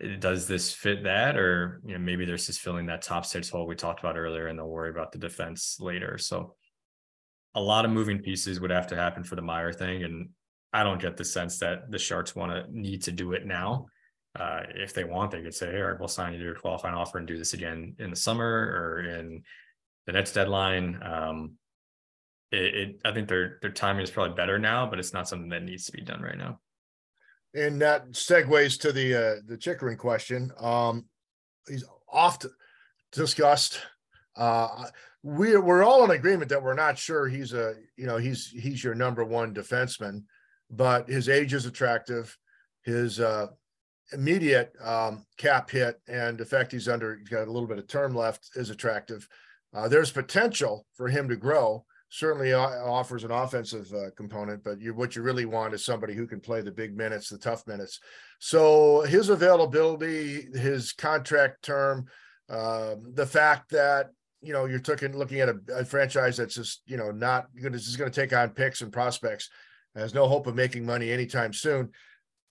eh, 0.00 0.16
does 0.18 0.46
this 0.46 0.72
fit 0.72 1.04
that, 1.04 1.36
or 1.36 1.80
you 1.84 1.92
know 1.92 2.00
maybe 2.00 2.24
there's 2.24 2.46
just 2.46 2.60
filling 2.60 2.86
that 2.86 3.02
top 3.02 3.26
six 3.26 3.48
hole 3.48 3.66
we 3.66 3.76
talked 3.76 4.00
about 4.00 4.16
earlier, 4.16 4.48
and 4.48 4.58
they'll 4.58 4.68
worry 4.68 4.90
about 4.90 5.12
the 5.12 5.18
defense 5.18 5.78
later. 5.80 6.18
So 6.18 6.54
a 7.54 7.60
lot 7.60 7.84
of 7.84 7.92
moving 7.92 8.18
pieces 8.18 8.60
would 8.60 8.72
have 8.72 8.88
to 8.88 8.96
happen 8.96 9.22
for 9.22 9.36
the 9.36 9.42
Meier 9.42 9.72
thing, 9.72 10.02
and 10.02 10.30
I 10.72 10.82
don't 10.82 11.00
get 11.00 11.16
the 11.16 11.24
sense 11.24 11.60
that 11.60 11.90
the 11.90 11.98
Sharks 11.98 12.34
want 12.34 12.50
to 12.50 12.64
need 12.76 13.02
to 13.04 13.12
do 13.12 13.32
it 13.32 13.46
now. 13.46 13.86
Uh, 14.38 14.62
if 14.74 14.92
they 14.92 15.04
want, 15.04 15.30
they 15.30 15.42
could 15.42 15.54
say, 15.54 15.76
"All 15.76 15.88
right, 15.88 15.98
we'll 15.98 16.08
sign 16.08 16.32
you 16.32 16.42
to 16.42 16.50
a 16.50 16.54
qualifying 16.54 16.94
offer 16.94 17.18
and 17.18 17.26
do 17.26 17.38
this 17.38 17.54
again 17.54 17.94
in 17.98 18.10
the 18.10 18.16
summer 18.16 18.44
or 18.44 19.00
in 19.00 19.42
the 20.06 20.12
next 20.12 20.32
deadline." 20.32 21.00
Um, 21.02 21.52
it, 22.50 22.74
it, 22.74 23.00
I 23.04 23.12
think 23.12 23.28
their 23.28 23.58
their 23.62 23.70
timing 23.70 24.02
is 24.02 24.10
probably 24.10 24.34
better 24.34 24.58
now, 24.58 24.88
but 24.88 24.98
it's 24.98 25.12
not 25.12 25.28
something 25.28 25.50
that 25.50 25.62
needs 25.62 25.86
to 25.86 25.92
be 25.92 26.02
done 26.02 26.20
right 26.20 26.38
now. 26.38 26.60
And 27.54 27.80
that 27.82 28.10
segues 28.12 28.80
to 28.80 28.92
the 28.92 29.14
uh, 29.14 29.34
the 29.46 29.56
Chychrun 29.56 29.96
question. 29.96 30.50
Um, 30.58 31.06
he's 31.68 31.84
oft 32.08 32.46
discussed. 33.12 33.80
Uh, 34.36 34.86
we're 35.22 35.60
we're 35.60 35.84
all 35.84 36.04
in 36.04 36.10
agreement 36.10 36.48
that 36.50 36.62
we're 36.62 36.74
not 36.74 36.98
sure 36.98 37.28
he's 37.28 37.52
a 37.52 37.74
you 37.96 38.06
know 38.06 38.16
he's 38.16 38.48
he's 38.48 38.82
your 38.82 38.94
number 38.94 39.24
one 39.24 39.54
defenseman, 39.54 40.24
but 40.70 41.08
his 41.08 41.28
age 41.28 41.54
is 41.54 41.66
attractive. 41.66 42.36
His 42.82 43.20
uh, 43.20 43.46
immediate 44.12 44.72
um, 44.82 45.24
cap 45.38 45.70
hit 45.70 46.00
and 46.08 46.38
the 46.38 46.44
fact 46.44 46.72
he's 46.72 46.88
under 46.88 47.16
he's 47.16 47.28
got 47.28 47.48
a 47.48 47.50
little 47.50 47.68
bit 47.68 47.78
of 47.78 47.86
term 47.86 48.14
left 48.14 48.50
is 48.56 48.70
attractive. 48.70 49.26
Uh, 49.72 49.88
there's 49.88 50.12
potential 50.12 50.86
for 50.94 51.08
him 51.08 51.28
to 51.28 51.36
grow 51.36 51.84
certainly 52.14 52.52
offers 52.52 53.24
an 53.24 53.32
offensive 53.32 53.92
uh, 53.92 54.08
component, 54.16 54.62
but 54.62 54.80
you, 54.80 54.94
what 54.94 55.16
you 55.16 55.22
really 55.22 55.46
want 55.46 55.74
is 55.74 55.84
somebody 55.84 56.14
who 56.14 56.28
can 56.28 56.38
play 56.38 56.60
the 56.60 56.70
big 56.70 56.96
minutes, 56.96 57.28
the 57.28 57.36
tough 57.36 57.66
minutes. 57.66 57.98
So 58.38 59.00
his 59.00 59.30
availability, 59.30 60.46
his 60.54 60.92
contract 60.92 61.62
term, 61.64 62.06
uh, 62.48 62.94
the 63.14 63.26
fact 63.26 63.70
that 63.70 64.10
you 64.40 64.52
know 64.52 64.66
you're 64.66 64.78
taking 64.78 65.16
looking 65.16 65.40
at 65.40 65.48
a, 65.48 65.56
a, 65.74 65.84
franchise 65.84 66.36
that's 66.36 66.54
just 66.54 66.82
you 66.86 66.98
know 66.98 67.10
not 67.10 67.46
going 67.60 67.72
just 67.72 67.98
going 67.98 68.10
to 68.10 68.20
take 68.20 68.32
on 68.32 68.50
picks 68.50 68.80
and 68.80 68.92
prospects, 68.92 69.48
has 69.96 70.14
no 70.14 70.28
hope 70.28 70.46
of 70.46 70.54
making 70.54 70.86
money 70.86 71.10
anytime 71.10 71.52
soon. 71.52 71.90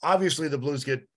Obviously, 0.01 0.49
the 0.49 0.57
Blues 0.57 0.83
get 0.83 1.07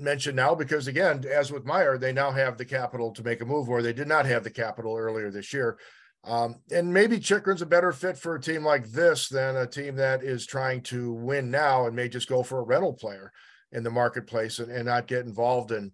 mentioned 0.00 0.36
now 0.36 0.54
because 0.54 0.88
again, 0.88 1.24
as 1.30 1.52
with 1.52 1.64
Meier, 1.64 1.98
they 1.98 2.12
now 2.12 2.30
have 2.30 2.58
the 2.58 2.64
capital 2.64 3.12
to 3.12 3.22
make 3.22 3.40
a 3.40 3.46
move 3.46 3.68
where 3.68 3.82
they 3.82 3.92
did 3.92 4.08
not 4.08 4.26
have 4.26 4.44
the 4.44 4.50
capital 4.50 4.96
earlier 4.96 5.30
this 5.30 5.52
year. 5.52 5.78
Um, 6.24 6.56
and 6.70 6.92
maybe 6.92 7.18
Chychrun's 7.18 7.62
a 7.62 7.66
better 7.66 7.92
fit 7.92 8.18
for 8.18 8.34
a 8.34 8.40
team 8.40 8.64
like 8.64 8.90
this 8.90 9.28
than 9.28 9.56
a 9.56 9.66
team 9.66 9.96
that 9.96 10.22
is 10.22 10.46
trying 10.46 10.82
to 10.82 11.12
win 11.12 11.50
now 11.50 11.86
and 11.86 11.96
may 11.96 12.08
just 12.08 12.28
go 12.28 12.42
for 12.42 12.58
a 12.58 12.64
rental 12.64 12.92
player 12.92 13.32
in 13.72 13.82
the 13.82 13.90
marketplace 13.90 14.58
and, 14.58 14.70
and 14.70 14.86
not 14.86 15.06
get 15.06 15.24
involved 15.24 15.72
in 15.72 15.92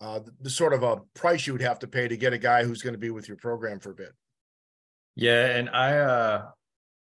uh, 0.00 0.20
the 0.40 0.50
sort 0.50 0.74
of 0.74 0.82
a 0.82 1.00
price 1.14 1.46
you 1.46 1.52
would 1.52 1.62
have 1.62 1.78
to 1.78 1.86
pay 1.86 2.08
to 2.08 2.16
get 2.16 2.32
a 2.32 2.38
guy 2.38 2.64
who's 2.64 2.82
going 2.82 2.92
to 2.92 2.98
be 2.98 3.10
with 3.10 3.28
your 3.28 3.36
program 3.38 3.80
for 3.80 3.92
a 3.92 3.94
bit. 3.94 4.12
Yeah, 5.16 5.46
and 5.46 5.70
I 5.70 5.96
uh, 5.98 6.46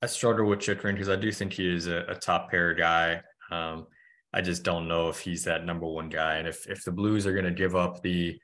I 0.02 0.06
struggle 0.06 0.46
with 0.46 0.60
Chychrun 0.60 0.94
because 0.94 1.10
I 1.10 1.16
do 1.16 1.32
think 1.32 1.54
he 1.54 1.68
is 1.68 1.88
a, 1.88 2.06
a 2.08 2.16
top 2.16 2.52
pair 2.52 2.74
guy. 2.74 3.22
Um, 3.52 3.88
I 4.34 4.42
just 4.42 4.64
don't 4.64 4.88
know 4.88 5.10
if 5.10 5.20
he's 5.20 5.44
that 5.44 5.66
number 5.66 5.86
one 5.86 6.10
guy, 6.10 6.38
and 6.38 6.48
if 6.48 6.68
if 6.68 6.84
the 6.84 6.92
Blues 6.92 7.28
are 7.28 7.34
going 7.34 7.46
to 7.46 7.52
give 7.52 7.76
up 7.76 8.02
the 8.02 8.40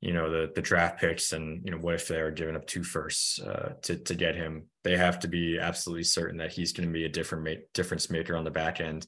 you 0.00 0.12
know 0.12 0.30
the 0.30 0.52
the 0.54 0.60
draft 0.60 1.00
picks 1.00 1.32
and 1.32 1.64
you 1.64 1.70
know 1.70 1.78
what 1.78 1.94
if 1.94 2.06
they're 2.06 2.30
giving 2.30 2.56
up 2.56 2.66
two 2.66 2.84
firsts 2.84 3.40
uh, 3.40 3.72
to 3.82 3.96
to 3.96 4.14
get 4.14 4.36
him? 4.36 4.64
They 4.82 4.96
have 4.96 5.18
to 5.20 5.28
be 5.28 5.58
absolutely 5.58 6.04
certain 6.04 6.36
that 6.38 6.52
he's 6.52 6.72
going 6.72 6.88
to 6.88 6.92
be 6.92 7.06
a 7.06 7.08
different 7.08 7.44
ma- 7.44 7.64
difference 7.72 8.10
maker 8.10 8.36
on 8.36 8.44
the 8.44 8.50
back 8.50 8.80
end. 8.80 9.06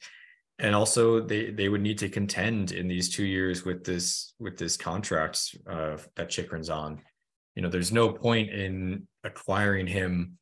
And 0.59 0.74
also 0.74 1.20
they 1.20 1.50
they 1.50 1.68
would 1.68 1.83
need 1.83 1.98
to 1.98 2.09
contend 2.09 2.72
in 2.72 2.88
these 2.88 3.11
two 3.14 3.26
years 3.26 3.64
with 3.66 3.85
this 3.85 4.33
with 4.38 4.57
this 4.57 4.79
contract 4.79 5.55
uh, 5.68 5.98
that 6.14 6.31
Chychrun's 6.31 6.70
on. 6.70 7.02
You 7.55 7.62
know 7.62 7.68
there's 7.68 7.92
no 7.92 8.11
point 8.11 8.48
in 8.50 9.07
acquiring 9.22 9.87
him 9.87 10.38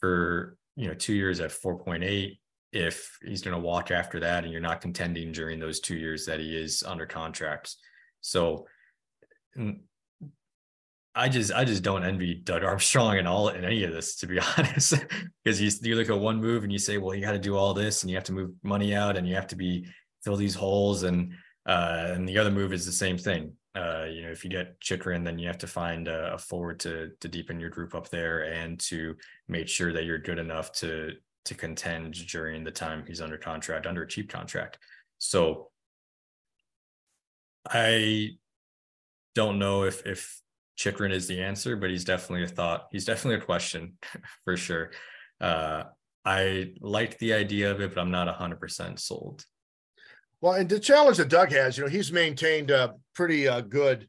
for 0.00 0.56
you 0.74 0.88
know 0.88 0.94
two 0.94 1.12
years 1.12 1.40
at 1.40 1.50
4.8 1.50 2.38
if 2.76 3.18
he's 3.24 3.42
going 3.42 3.56
to 3.56 3.62
walk 3.62 3.90
after 3.90 4.20
that 4.20 4.44
and 4.44 4.52
you're 4.52 4.60
not 4.60 4.80
contending 4.80 5.32
during 5.32 5.58
those 5.58 5.80
two 5.80 5.96
years 5.96 6.26
that 6.26 6.40
he 6.40 6.56
is 6.56 6.82
under 6.86 7.06
contracts 7.06 7.78
so 8.20 8.66
I 11.16 11.30
just 11.30 11.50
I 11.52 11.64
just 11.64 11.82
don't 11.82 12.04
envy 12.04 12.34
Doug 12.34 12.62
Armstrong 12.62 13.16
and 13.16 13.26
all 13.26 13.48
in 13.48 13.64
any 13.64 13.84
of 13.84 13.92
this 13.92 14.16
to 14.16 14.26
be 14.26 14.38
honest. 14.58 14.94
Because 15.42 15.60
you 15.60 15.70
you 15.82 15.96
look 15.96 16.10
at 16.10 16.18
one 16.18 16.40
move 16.40 16.62
and 16.62 16.70
you 16.70 16.78
say 16.78 16.98
well 16.98 17.14
you 17.14 17.22
got 17.22 17.32
to 17.32 17.38
do 17.38 17.56
all 17.56 17.72
this 17.72 18.02
and 18.02 18.10
you 18.10 18.16
have 18.16 18.24
to 18.24 18.34
move 18.34 18.50
money 18.62 18.94
out 18.94 19.16
and 19.16 19.26
you 19.26 19.34
have 19.34 19.46
to 19.48 19.56
be 19.56 19.86
fill 20.22 20.36
these 20.36 20.54
holes 20.54 21.04
and 21.04 21.32
uh, 21.66 22.12
and 22.14 22.28
the 22.28 22.38
other 22.38 22.50
move 22.50 22.72
is 22.72 22.84
the 22.84 22.92
same 22.92 23.16
thing. 23.16 23.52
Uh, 23.74 24.06
you 24.10 24.22
know 24.22 24.30
if 24.30 24.44
you 24.44 24.50
get 24.50 24.78
Chychrun 24.80 25.24
then 25.24 25.38
you 25.38 25.46
have 25.46 25.58
to 25.58 25.66
find 25.66 26.08
a, 26.08 26.34
a, 26.34 26.38
forward 26.38 26.80
to 26.80 27.10
to 27.20 27.28
deepen 27.28 27.60
your 27.60 27.70
group 27.70 27.94
up 27.94 28.08
there 28.08 28.44
and 28.52 28.78
to 28.80 29.14
make 29.48 29.68
sure 29.68 29.92
that 29.92 30.04
you're 30.04 30.18
good 30.18 30.38
enough 30.38 30.72
to 30.72 31.12
to 31.46 31.54
contend 31.54 32.14
during 32.28 32.62
the 32.62 32.70
time 32.70 33.04
he's 33.06 33.20
under 33.20 33.38
contract 33.38 33.86
under 33.86 34.02
a 34.02 34.08
cheap 34.08 34.28
contract 34.28 34.78
so 35.18 35.70
I 37.68 38.36
don't 39.34 39.58
know 39.58 39.84
if 39.84 40.06
if 40.06 40.40
Chychrun 40.76 41.12
is 41.12 41.26
the 41.26 41.42
answer, 41.42 41.76
but 41.76 41.90
he's 41.90 42.04
definitely 42.04 42.44
a 42.44 42.48
thought. 42.48 42.88
He's 42.92 43.04
definitely 43.04 43.40
a 43.40 43.44
question 43.44 43.98
for 44.44 44.56
sure. 44.56 44.92
Uh, 45.40 45.84
I 46.24 46.72
like 46.80 47.18
the 47.18 47.32
idea 47.32 47.70
of 47.70 47.80
it, 47.80 47.94
but 47.94 48.00
I'm 48.00 48.10
not 48.10 48.28
100% 48.38 48.98
sold. 48.98 49.44
Well, 50.40 50.54
and 50.54 50.68
the 50.68 50.80
challenge 50.80 51.16
that 51.18 51.28
Doug 51.28 51.50
has, 51.52 51.78
you 51.78 51.84
know, 51.84 51.90
he's 51.90 52.12
maintained 52.12 52.70
a 52.70 52.94
pretty 53.14 53.48
uh, 53.48 53.62
good 53.62 54.08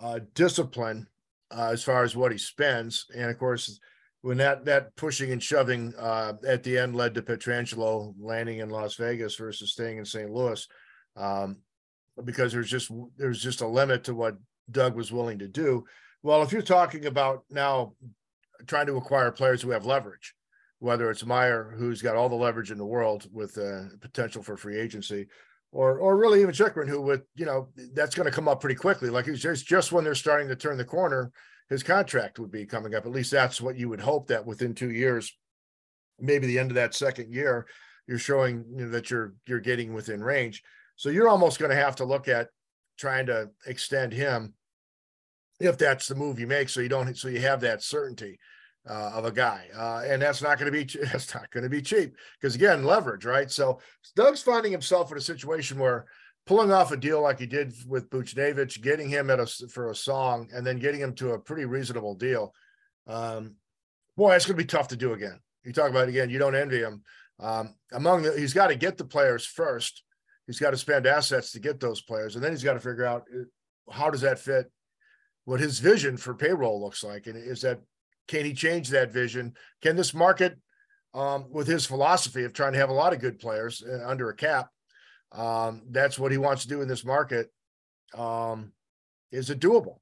uh, 0.00 0.20
discipline 0.34 1.08
uh, 1.50 1.70
as 1.72 1.82
far 1.82 2.04
as 2.04 2.16
what 2.16 2.32
he 2.32 2.38
spends, 2.38 3.06
and 3.14 3.30
of 3.30 3.38
course, 3.38 3.80
when 4.22 4.38
that 4.38 4.64
that 4.64 4.94
pushing 4.96 5.32
and 5.32 5.42
shoving 5.42 5.94
uh, 5.98 6.34
at 6.46 6.62
the 6.62 6.78
end 6.78 6.96
led 6.96 7.14
to 7.14 7.22
Pietrangelo 7.22 8.14
landing 8.18 8.58
in 8.58 8.70
Las 8.70 8.96
Vegas 8.96 9.36
versus 9.36 9.72
staying 9.72 9.98
in 9.98 10.04
St. 10.04 10.30
Louis, 10.30 10.66
um, 11.16 11.58
because 12.24 12.52
there's 12.52 12.70
just 12.70 12.90
there's 13.16 13.42
just 13.42 13.60
a 13.60 13.66
limit 13.66 14.04
to 14.04 14.14
what 14.14 14.36
Doug 14.70 14.96
was 14.96 15.12
willing 15.12 15.38
to 15.38 15.48
do. 15.48 15.84
Well, 16.22 16.42
if 16.42 16.52
you're 16.52 16.62
talking 16.62 17.06
about 17.06 17.44
now 17.50 17.94
trying 18.66 18.86
to 18.86 18.96
acquire 18.96 19.30
players 19.30 19.62
who 19.62 19.70
have 19.70 19.86
leverage, 19.86 20.34
whether 20.80 21.10
it's 21.10 21.24
Meier, 21.24 21.74
who's 21.76 22.02
got 22.02 22.16
all 22.16 22.28
the 22.28 22.34
leverage 22.34 22.72
in 22.72 22.78
the 22.78 22.84
world 22.84 23.28
with 23.32 23.56
uh, 23.56 23.84
potential 24.00 24.42
for 24.42 24.56
free 24.56 24.78
agency, 24.78 25.28
or 25.70 25.98
or 25.98 26.16
really 26.16 26.40
even 26.40 26.54
Chychrun, 26.54 26.88
who 26.88 27.00
would 27.02 27.22
you 27.36 27.46
know 27.46 27.68
that's 27.94 28.14
going 28.16 28.28
to 28.28 28.34
come 28.34 28.48
up 28.48 28.60
pretty 28.60 28.76
quickly. 28.76 29.10
Like 29.10 29.28
it's 29.28 29.62
just 29.62 29.92
when 29.92 30.02
they're 30.02 30.14
starting 30.16 30.48
to 30.48 30.56
turn 30.56 30.76
the 30.76 30.84
corner, 30.84 31.30
his 31.68 31.82
contract 31.82 32.38
would 32.38 32.50
be 32.50 32.66
coming 32.66 32.94
up. 32.94 33.04
At 33.04 33.12
least 33.12 33.30
that's 33.30 33.60
what 33.60 33.76
you 33.76 33.88
would 33.88 34.00
hope 34.00 34.28
that 34.28 34.46
within 34.46 34.74
two 34.74 34.90
years, 34.90 35.36
maybe 36.18 36.46
the 36.46 36.58
end 36.58 36.70
of 36.70 36.76
that 36.76 36.94
second 36.94 37.32
year, 37.32 37.66
you're 38.06 38.18
showing 38.18 38.64
you 38.74 38.84
know, 38.84 38.90
that 38.90 39.10
you're 39.10 39.34
you're 39.46 39.60
getting 39.60 39.92
within 39.92 40.22
range. 40.22 40.62
So 40.96 41.10
you're 41.10 41.28
almost 41.28 41.58
going 41.58 41.70
to 41.70 41.76
have 41.76 41.96
to 41.96 42.04
look 42.04 42.26
at 42.26 42.48
trying 42.98 43.26
to 43.26 43.50
extend 43.66 44.12
him 44.12 44.54
if 45.60 45.76
that's 45.78 46.08
the 46.08 46.14
move 46.14 46.40
you 46.40 46.46
make. 46.46 46.68
So 46.68 46.80
you 46.80 46.88
don't, 46.88 47.16
so 47.16 47.28
you 47.28 47.40
have 47.40 47.60
that 47.60 47.82
certainty 47.82 48.38
uh, 48.88 49.12
of 49.14 49.24
a 49.26 49.30
guy, 49.30 49.66
uh, 49.76 50.02
and 50.06 50.22
that's 50.22 50.42
not 50.42 50.58
going 50.58 50.72
to 50.72 50.84
be 50.84 50.84
that's 51.12 51.34
not 51.34 51.50
going 51.50 51.64
to 51.64 51.70
be 51.70 51.82
cheap 51.82 52.14
because 52.40 52.54
again, 52.54 52.84
leverage, 52.84 53.24
right? 53.24 53.50
So 53.50 53.80
Doug's 54.16 54.42
finding 54.42 54.72
himself 54.72 55.12
in 55.12 55.18
a 55.18 55.20
situation 55.20 55.78
where 55.78 56.06
pulling 56.48 56.72
off 56.72 56.92
a 56.92 56.96
deal 56.96 57.20
like 57.20 57.38
he 57.38 57.46
did 57.46 57.74
with 57.86 58.08
Buchnevich, 58.08 58.80
getting 58.80 59.10
him 59.10 59.28
at 59.28 59.38
a 59.38 59.46
for 59.46 59.90
a 59.90 59.94
song, 59.94 60.48
and 60.52 60.66
then 60.66 60.78
getting 60.78 61.00
him 61.00 61.12
to 61.16 61.32
a 61.32 61.38
pretty 61.38 61.66
reasonable 61.66 62.14
deal. 62.14 62.54
Um, 63.06 63.56
boy, 64.16 64.34
it's 64.34 64.46
going 64.46 64.56
to 64.56 64.64
be 64.64 64.66
tough 64.66 64.88
to 64.88 64.96
do 64.96 65.12
again. 65.12 65.38
You 65.62 65.74
talk 65.74 65.90
about 65.90 66.08
it 66.08 66.10
again, 66.10 66.30
you 66.30 66.38
don't 66.38 66.54
envy 66.54 66.78
him. 66.78 67.02
Um, 67.38 67.74
among 67.92 68.22
the, 68.22 68.32
he's 68.32 68.54
got 68.54 68.68
to 68.68 68.76
get 68.76 68.96
the 68.96 69.04
players 69.04 69.44
first. 69.44 70.02
He's 70.46 70.58
got 70.58 70.70
to 70.70 70.78
spend 70.78 71.06
assets 71.06 71.52
to 71.52 71.60
get 71.60 71.80
those 71.80 72.00
players, 72.00 72.34
and 72.34 72.42
then 72.42 72.52
he's 72.52 72.64
got 72.64 72.72
to 72.72 72.80
figure 72.80 73.04
out 73.04 73.24
uh, 73.30 73.92
how 73.92 74.08
does 74.08 74.22
that 74.22 74.38
fit 74.38 74.72
what 75.44 75.60
his 75.60 75.80
vision 75.80 76.16
for 76.16 76.34
payroll 76.34 76.82
looks 76.82 77.04
like. 77.04 77.26
And 77.26 77.36
is 77.36 77.60
that 77.60 77.80
can 78.26 78.46
he 78.46 78.54
change 78.54 78.88
that 78.88 79.12
vision? 79.12 79.54
Can 79.82 79.96
this 79.96 80.14
market, 80.14 80.58
um, 81.12 81.46
with 81.50 81.66
his 81.66 81.84
philosophy 81.84 82.44
of 82.44 82.54
trying 82.54 82.72
to 82.72 82.78
have 82.78 82.90
a 82.90 82.94
lot 82.94 83.12
of 83.12 83.20
good 83.20 83.38
players 83.38 83.82
uh, 83.82 84.06
under 84.06 84.30
a 84.30 84.34
cap, 84.34 84.70
um, 85.32 85.82
that's 85.90 86.18
what 86.18 86.32
he 86.32 86.38
wants 86.38 86.62
to 86.62 86.68
do 86.68 86.82
in 86.82 86.88
this 86.88 87.04
market. 87.04 87.50
Um, 88.14 88.72
is 89.30 89.50
it 89.50 89.60
doable? 89.60 89.98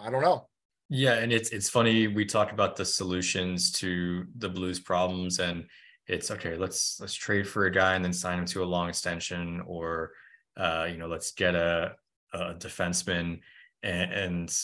I 0.00 0.10
don't 0.10 0.22
know. 0.22 0.48
Yeah, 0.88 1.14
and 1.14 1.32
it's 1.32 1.50
it's 1.50 1.68
funny 1.68 2.06
we 2.06 2.24
talk 2.24 2.52
about 2.52 2.76
the 2.76 2.84
solutions 2.84 3.72
to 3.72 4.24
the 4.38 4.48
Blues 4.48 4.78
problems, 4.78 5.40
and 5.40 5.66
it's 6.06 6.30
okay. 6.30 6.56
Let's 6.56 6.98
let's 7.00 7.14
trade 7.14 7.48
for 7.48 7.66
a 7.66 7.70
guy 7.72 7.96
and 7.96 8.04
then 8.04 8.12
sign 8.12 8.38
him 8.38 8.44
to 8.46 8.62
a 8.62 8.64
long 8.64 8.88
extension, 8.88 9.62
or 9.66 10.12
uh, 10.56 10.86
you 10.90 10.96
know, 10.96 11.08
let's 11.08 11.32
get 11.32 11.54
a, 11.54 11.96
a 12.32 12.54
defenseman 12.54 13.40
and, 13.82 14.12
and 14.12 14.58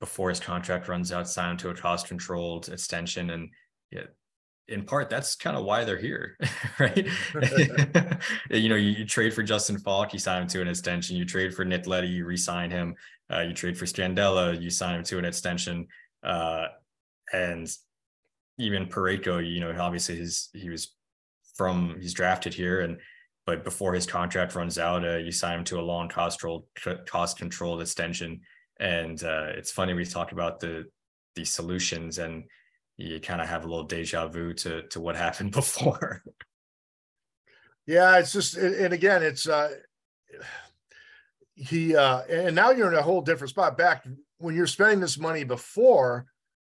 before 0.00 0.28
his 0.28 0.40
contract 0.40 0.88
runs 0.88 1.12
out, 1.12 1.28
sign 1.28 1.52
him 1.52 1.56
to 1.58 1.70
a 1.70 1.74
cost 1.74 2.06
controlled 2.06 2.68
extension. 2.68 3.30
And 3.30 3.50
yeah, 3.90 4.04
in 4.68 4.84
part, 4.84 5.08
that's 5.08 5.34
kind 5.34 5.56
of 5.56 5.64
why 5.64 5.84
they're 5.84 5.98
here, 5.98 6.36
right? 6.78 7.06
you 8.50 8.68
know, 8.68 8.76
you, 8.76 8.90
you, 8.90 9.04
trade 9.04 9.34
for 9.34 9.42
Justin 9.42 9.78
Faulk, 9.78 10.12
you 10.12 10.18
sign 10.18 10.42
him 10.42 10.48
to 10.48 10.60
an 10.60 10.68
extension. 10.68 11.16
You 11.16 11.24
trade 11.24 11.54
for 11.54 11.64
Nick 11.64 11.86
Leddy, 11.86 12.08
you 12.08 12.24
re-sign 12.24 12.70
him. 12.70 12.94
Uh, 13.32 13.40
you 13.40 13.52
trade 13.52 13.76
for 13.76 13.84
Scandella, 13.84 14.60
you 14.60 14.70
sign 14.70 14.96
him 14.96 15.04
to 15.04 15.18
an 15.18 15.24
extension. 15.24 15.86
Uh, 16.22 16.66
and 17.32 17.68
even 18.58 18.86
Parayko, 18.86 19.46
you 19.46 19.60
know, 19.60 19.74
obviously 19.78 20.16
his 20.16 20.48
he 20.52 20.70
was 20.70 20.94
from 21.54 21.96
he's 22.00 22.14
drafted 22.14 22.54
here, 22.54 22.80
and 22.80 22.98
but 23.44 23.64
before 23.64 23.94
his 23.94 24.06
contract 24.06 24.54
runs 24.54 24.78
out, 24.78 25.04
uh, 25.04 25.16
you 25.16 25.32
sign 25.32 25.58
him 25.58 25.64
to 25.64 25.78
a 25.78 25.82
long 25.82 26.08
cost 26.08 26.40
controlled 26.40 26.64
cost 27.06 27.38
controlled 27.38 27.82
extension 27.82 28.40
and 28.80 29.22
uh, 29.24 29.46
it's 29.56 29.72
funny 29.72 29.92
we 29.92 30.04
talk 30.04 30.32
about 30.32 30.60
the 30.60 30.84
the 31.34 31.44
solutions 31.44 32.18
and 32.18 32.44
you 32.98 33.20
kind 33.20 33.40
of 33.40 33.48
have 33.48 33.64
a 33.64 33.68
little 33.68 33.84
deja 33.84 34.28
vu 34.28 34.52
to 34.52 34.82
to 34.88 35.00
what 35.00 35.16
happened 35.16 35.52
before 35.52 36.22
yeah 37.86 38.18
it's 38.18 38.32
just 38.32 38.56
and 38.56 38.92
again 38.92 39.22
it's 39.22 39.48
uh 39.48 39.70
he 41.54 41.96
uh 41.96 42.20
and 42.28 42.54
now 42.54 42.70
you're 42.70 42.92
in 42.92 42.98
a 42.98 43.02
whole 43.02 43.22
different 43.22 43.50
spot 43.50 43.78
back 43.78 44.06
when 44.38 44.54
you're 44.54 44.66
spending 44.66 45.00
this 45.00 45.18
money 45.18 45.44
before 45.44 46.26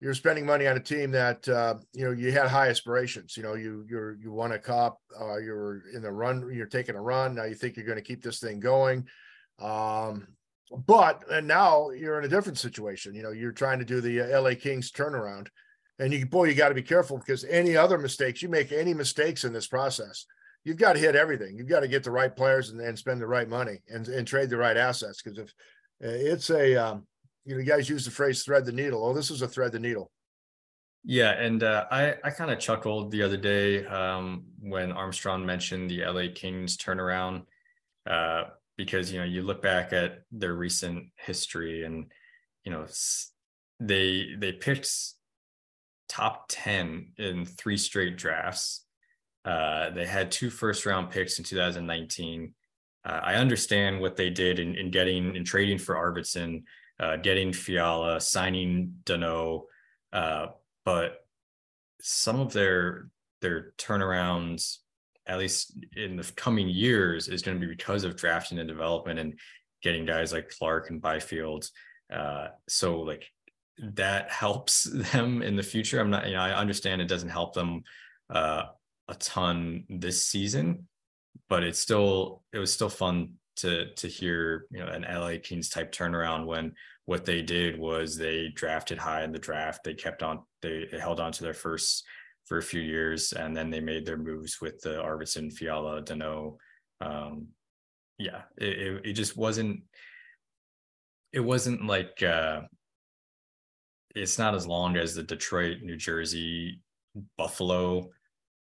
you're 0.01 0.15
spending 0.15 0.47
money 0.47 0.67
on 0.67 0.77
a 0.77 0.81
team 0.81 1.11
that 1.11 1.49
uh, 1.49 1.75
you 1.93 2.05
know 2.05 2.13
you 2.13 2.31
had 2.31 2.47
high 2.47 2.69
aspirations. 2.69 3.37
You 3.37 3.43
know, 3.43 3.55
you 3.55 3.85
you're 3.89 4.17
you 4.21 4.31
won 4.31 4.53
a 4.53 4.59
cup. 4.59 5.01
Uh, 5.19 5.39
you're 5.39 5.83
in 5.93 6.03
the 6.03 6.11
run. 6.11 6.49
You're 6.53 6.67
taking 6.67 6.95
a 6.95 7.01
run. 7.01 7.35
Now 7.35 7.45
you 7.45 7.55
think 7.55 7.77
you're 7.77 7.87
going 7.87 7.99
to 7.99 8.05
keep 8.05 8.23
this 8.23 8.39
thing 8.39 8.61
going. 8.61 9.07
Um, 9.59 10.29
but 10.87 11.25
and 11.31 11.49
now 11.49 11.91
you're 11.91 12.19
in 12.19 12.25
a 12.25 12.29
different 12.29 12.59
situation. 12.59 13.15
You 13.15 13.23
know, 13.23 13.33
you're 13.33 13.53
trying 13.53 13.81
to 13.81 13.85
do 13.85 14.01
the 14.01 14.21
uh, 14.21 14.41
LA 14.41 14.55
Kings 14.55 14.93
turnaround, 14.93 15.49
and 15.99 16.13
you 16.13 16.27
boy, 16.27 16.45
you 16.45 16.55
got 16.55 16.69
to 16.69 16.75
be 16.75 16.83
careful 16.83 17.19
because 17.19 17.45
any 17.45 17.77
other 17.77 17.99
mistakes 17.99 18.43
you 18.43 18.49
make 18.49 18.73
any 18.73 18.95
mistakes 18.95 19.45
in 19.45 19.53
this 19.53 19.67
process, 19.67 20.27
you've 20.65 20.77
got 20.77 20.95
to 20.95 20.99
hit 20.99 21.17
everything. 21.17 21.57
You've 21.57 21.69
got 21.69 21.81
to 21.81 21.89
get 21.89 22.05
the 22.05 22.11
right 22.11 22.35
players 22.35 22.71
and, 22.71 22.81
and 22.81 22.99
spend 22.99 23.21
the 23.21 23.27
right 23.27 23.49
money 23.49 23.79
and 23.89 24.09
and 24.09 24.27
trade 24.27 24.51
the 24.51 24.57
right 24.57 24.77
assets 24.77 25.23
because 25.23 25.39
if 25.39 25.49
uh, 26.05 26.09
it's 26.09 26.51
a 26.51 26.77
um, 26.77 27.07
you 27.45 27.55
know, 27.55 27.61
you 27.61 27.67
guys 27.67 27.89
use 27.89 28.05
the 28.05 28.11
phrase 28.11 28.43
thread 28.43 28.65
the 28.65 28.73
needle. 28.73 29.05
Oh, 29.05 29.15
this 29.15 29.31
is 29.31 29.43
a 29.43 29.49
thread 29.49 29.73
the 29.73 29.81
needle. 29.81 30.11
Yeah, 31.05 31.31
and 31.31 31.63
uh, 31.63 31.87
I 31.91 32.15
I 32.23 32.31
kind 32.31 32.51
of 32.51 32.59
chuckled 32.59 33.11
the 33.11 33.23
other 33.23 33.37
day 33.37 33.87
um, 33.87 34.45
when 34.61 34.93
Armstrong 34.93 35.47
mentioned 35.47 35.91
the 35.91 36.05
LA 36.05 36.27
Kings 36.35 36.77
turnaround. 36.77 37.43
Uh, 38.09 38.45
because 38.79 39.13
you 39.13 39.19
know 39.19 39.27
you 39.27 39.43
look 39.43 39.61
back 39.61 39.93
at 39.93 40.23
their 40.33 40.55
recent 40.55 41.09
history 41.17 41.85
and 41.85 42.07
you 42.65 42.73
know 42.73 42.87
they 43.81 44.35
they 44.39 44.53
picked 44.53 44.89
top 46.09 46.47
10 46.49 47.13
in 47.19 47.45
three 47.45 47.77
straight 47.77 48.17
drafts. 48.17 48.85
Uh, 49.45 49.91
they 49.91 50.07
had 50.07 50.31
two 50.31 50.51
first 50.51 50.87
round 50.87 51.11
picks 51.11 51.39
in 51.39 51.45
2019. 51.45 52.55
Uh, 53.05 53.21
I 53.23 53.35
understand 53.35 54.01
what 54.01 54.17
they 54.17 54.31
did 54.31 54.59
in, 54.59 54.75
in 54.75 54.91
getting 54.91 55.37
in 55.37 55.45
trading 55.45 55.79
for 55.79 55.95
Arvidsson, 55.95 56.65
uh, 57.01 57.17
getting 57.17 57.53
Fiala, 57.53 58.21
signing 58.21 58.95
Danault, 59.05 59.63
uh, 60.13 60.47
but 60.85 61.25
some 62.01 62.41
of 62.41 62.53
their 62.53 63.09
their 63.41 63.73
turnarounds, 63.79 64.79
at 65.27 65.39
least 65.39 65.73
in 65.97 66.17
the 66.17 66.31
coming 66.35 66.69
years, 66.69 67.29
is 67.29 67.43
going 67.43 67.59
to 67.59 67.67
be 67.67 67.73
because 67.73 68.05
of 68.05 68.17
drafting 68.17 68.59
and 68.59 68.69
development 68.69 69.19
and 69.19 69.39
getting 69.83 70.05
guys 70.05 70.33
like 70.33 70.51
Clarke 70.51 70.91
and 70.91 71.01
Byfield. 71.01 71.71
Uh, 72.13 72.49
so 72.69 73.01
like 73.01 73.31
that 73.79 74.31
helps 74.31 74.85
them 75.13 75.43
in 75.43 75.57
the 75.57 75.63
future. 75.63 76.01
I'm 76.01 76.11
not, 76.11 76.27
you 76.27 76.35
know, 76.35 76.41
I 76.41 76.53
understand 76.53 77.01
it 77.01 77.09
doesn't 77.09 77.29
help 77.29 77.55
them 77.55 77.83
uh, 78.31 78.65
a 79.09 79.15
ton 79.15 79.85
this 79.89 80.25
season, 80.27 80.89
but 81.49 81.63
it's 81.63 81.79
still 81.79 82.43
it 82.53 82.59
was 82.59 82.73
still 82.73 82.89
fun 82.89 83.35
to 83.57 83.93
to 83.95 84.07
hear 84.07 84.67
you 84.71 84.79
know 84.79 84.87
an 84.87 85.03
LA 85.03 85.35
Kings 85.43 85.69
type 85.69 85.93
turnaround 85.93 86.47
when 86.47 86.75
what 87.07 87.25
they 87.25 87.43
did 87.43 87.79
was 87.79 88.17
they 88.17 88.49
drafted 88.55 88.99
high 88.99 89.25
in 89.25 89.33
the 89.33 89.39
draft. 89.39 89.83
They 89.83 89.95
kept 89.95 90.23
on 90.23 90.43
they, 90.63 90.87
held 91.01 91.21
on 91.21 91.33
to 91.33 91.43
their 91.43 91.55
first 91.55 92.05
for 92.45 92.59
a 92.59 92.63
few 92.63 92.81
years 92.81 93.33
and 93.33 93.57
then 93.57 93.71
they 93.71 93.81
made 93.81 94.07
their 94.07 94.17
moves 94.17 94.61
with 94.61 94.81
the 94.81 95.03
Arvidsson, 95.03 95.53
Fiala, 95.53 96.03
Danault. 96.03 96.57
Um, 97.01 97.49
yeah, 98.19 98.43
it, 98.57 98.79
it, 98.79 99.07
it 99.07 99.13
just 99.15 99.37
wasn't 99.37 99.83
it 101.33 101.41
wasn't 101.41 101.87
like 101.87 102.23
uh 102.23 102.63
it's 104.19 104.39
not 104.39 104.55
as 104.55 104.67
long 104.67 104.97
as 104.97 105.15
the 105.15 105.23
Detroit, 105.23 105.79
New 105.83 105.97
Jersey, 105.97 106.81
Buffalo 107.37 108.11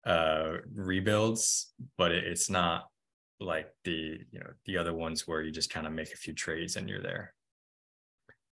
uh 0.07 0.53
rebuilds, 0.75 1.75
but 1.99 2.11
it, 2.11 2.25
it's 2.25 2.49
not 2.49 2.85
like 3.39 3.69
the 3.85 4.19
you 4.31 4.41
know 4.41 4.51
the 4.65 4.79
other 4.79 4.95
ones 4.95 5.29
where 5.29 5.43
you 5.43 5.51
just 5.51 5.71
kind 5.71 5.87
of 5.87 5.93
make 5.93 6.13
a 6.13 6.17
few 6.17 6.33
trades 6.33 6.77
and 6.77 6.89
you're 6.89 7.03
there. 7.03 7.35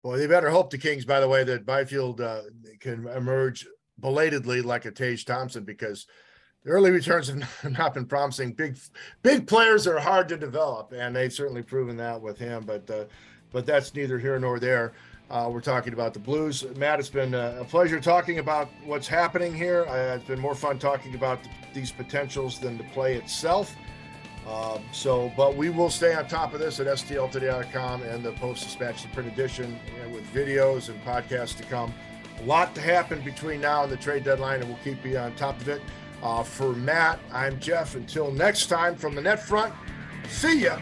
Well, 0.02 0.16
they 0.16 0.26
better 0.26 0.50
hope 0.50 0.70
the 0.70 0.78
Kings, 0.78 1.04
by 1.04 1.20
the 1.20 1.28
way, 1.28 1.44
that 1.44 1.66
Byfield 1.66 2.20
uh, 2.20 2.42
can 2.80 3.08
emerge 3.08 3.66
belatedly 3.98 4.62
like 4.62 4.84
a 4.84 4.90
Tage 4.90 5.24
Thompson 5.24 5.64
because 5.64 6.06
the 6.64 6.70
early 6.70 6.90
returns 6.90 7.28
have 7.28 7.72
not 7.78 7.94
been 7.94 8.06
promising. 8.06 8.52
Big, 8.52 8.78
big 9.22 9.46
players 9.46 9.86
are 9.86 9.98
hard 9.98 10.28
to 10.28 10.36
develop, 10.36 10.92
and 10.92 11.14
they've 11.14 11.32
certainly 11.32 11.62
proven 11.62 11.96
that 11.96 12.20
with 12.20 12.38
him. 12.38 12.64
But, 12.64 12.88
uh, 12.90 13.04
but 13.52 13.66
that's 13.66 13.94
neither 13.94 14.18
here 14.18 14.38
nor 14.38 14.60
there. 14.60 14.92
Uh, 15.30 15.48
we're 15.52 15.60
talking 15.60 15.92
about 15.92 16.14
the 16.14 16.18
Blues. 16.18 16.64
Matt, 16.76 16.98
it's 16.98 17.10
been 17.10 17.34
uh, 17.34 17.58
a 17.60 17.64
pleasure 17.64 18.00
talking 18.00 18.38
about 18.38 18.70
what's 18.84 19.06
happening 19.06 19.54
here. 19.54 19.84
Uh, 19.86 20.16
it's 20.16 20.24
been 20.24 20.40
more 20.40 20.54
fun 20.54 20.78
talking 20.78 21.14
about 21.14 21.42
the, 21.42 21.50
these 21.74 21.92
potentials 21.92 22.58
than 22.58 22.78
the 22.78 22.84
play 22.84 23.16
itself. 23.16 23.76
Uh, 24.46 24.78
so, 24.92 25.30
but 25.36 25.54
we 25.54 25.68
will 25.68 25.90
stay 25.90 26.14
on 26.14 26.26
top 26.26 26.54
of 26.54 26.60
this 26.60 26.80
at 26.80 26.86
stltoday.com 26.86 28.02
and 28.02 28.24
the 28.24 28.32
Post 28.32 28.64
Dispatch, 28.64 29.02
the 29.02 29.08
print 29.08 29.30
edition, 29.30 29.78
with 30.10 30.24
videos 30.32 30.88
and 30.88 30.98
podcasts 31.04 31.54
to 31.58 31.62
come. 31.64 31.92
A 32.40 32.44
lot 32.44 32.74
to 32.74 32.80
happen 32.80 33.20
between 33.20 33.60
now 33.60 33.82
and 33.82 33.92
the 33.92 33.96
trade 33.98 34.24
deadline, 34.24 34.60
and 34.60 34.68
we'll 34.70 34.82
keep 34.82 35.04
you 35.04 35.18
on 35.18 35.34
top 35.34 35.60
of 35.60 35.68
it. 35.68 35.82
Uh, 36.22 36.42
for 36.42 36.72
Matt, 36.72 37.20
I'm 37.30 37.60
Jeff. 37.60 37.94
Until 37.94 38.30
next 38.30 38.68
time, 38.68 38.96
from 38.96 39.14
the 39.14 39.20
net 39.20 39.42
front, 39.42 39.74
see 40.28 40.62
ya. 40.62 40.78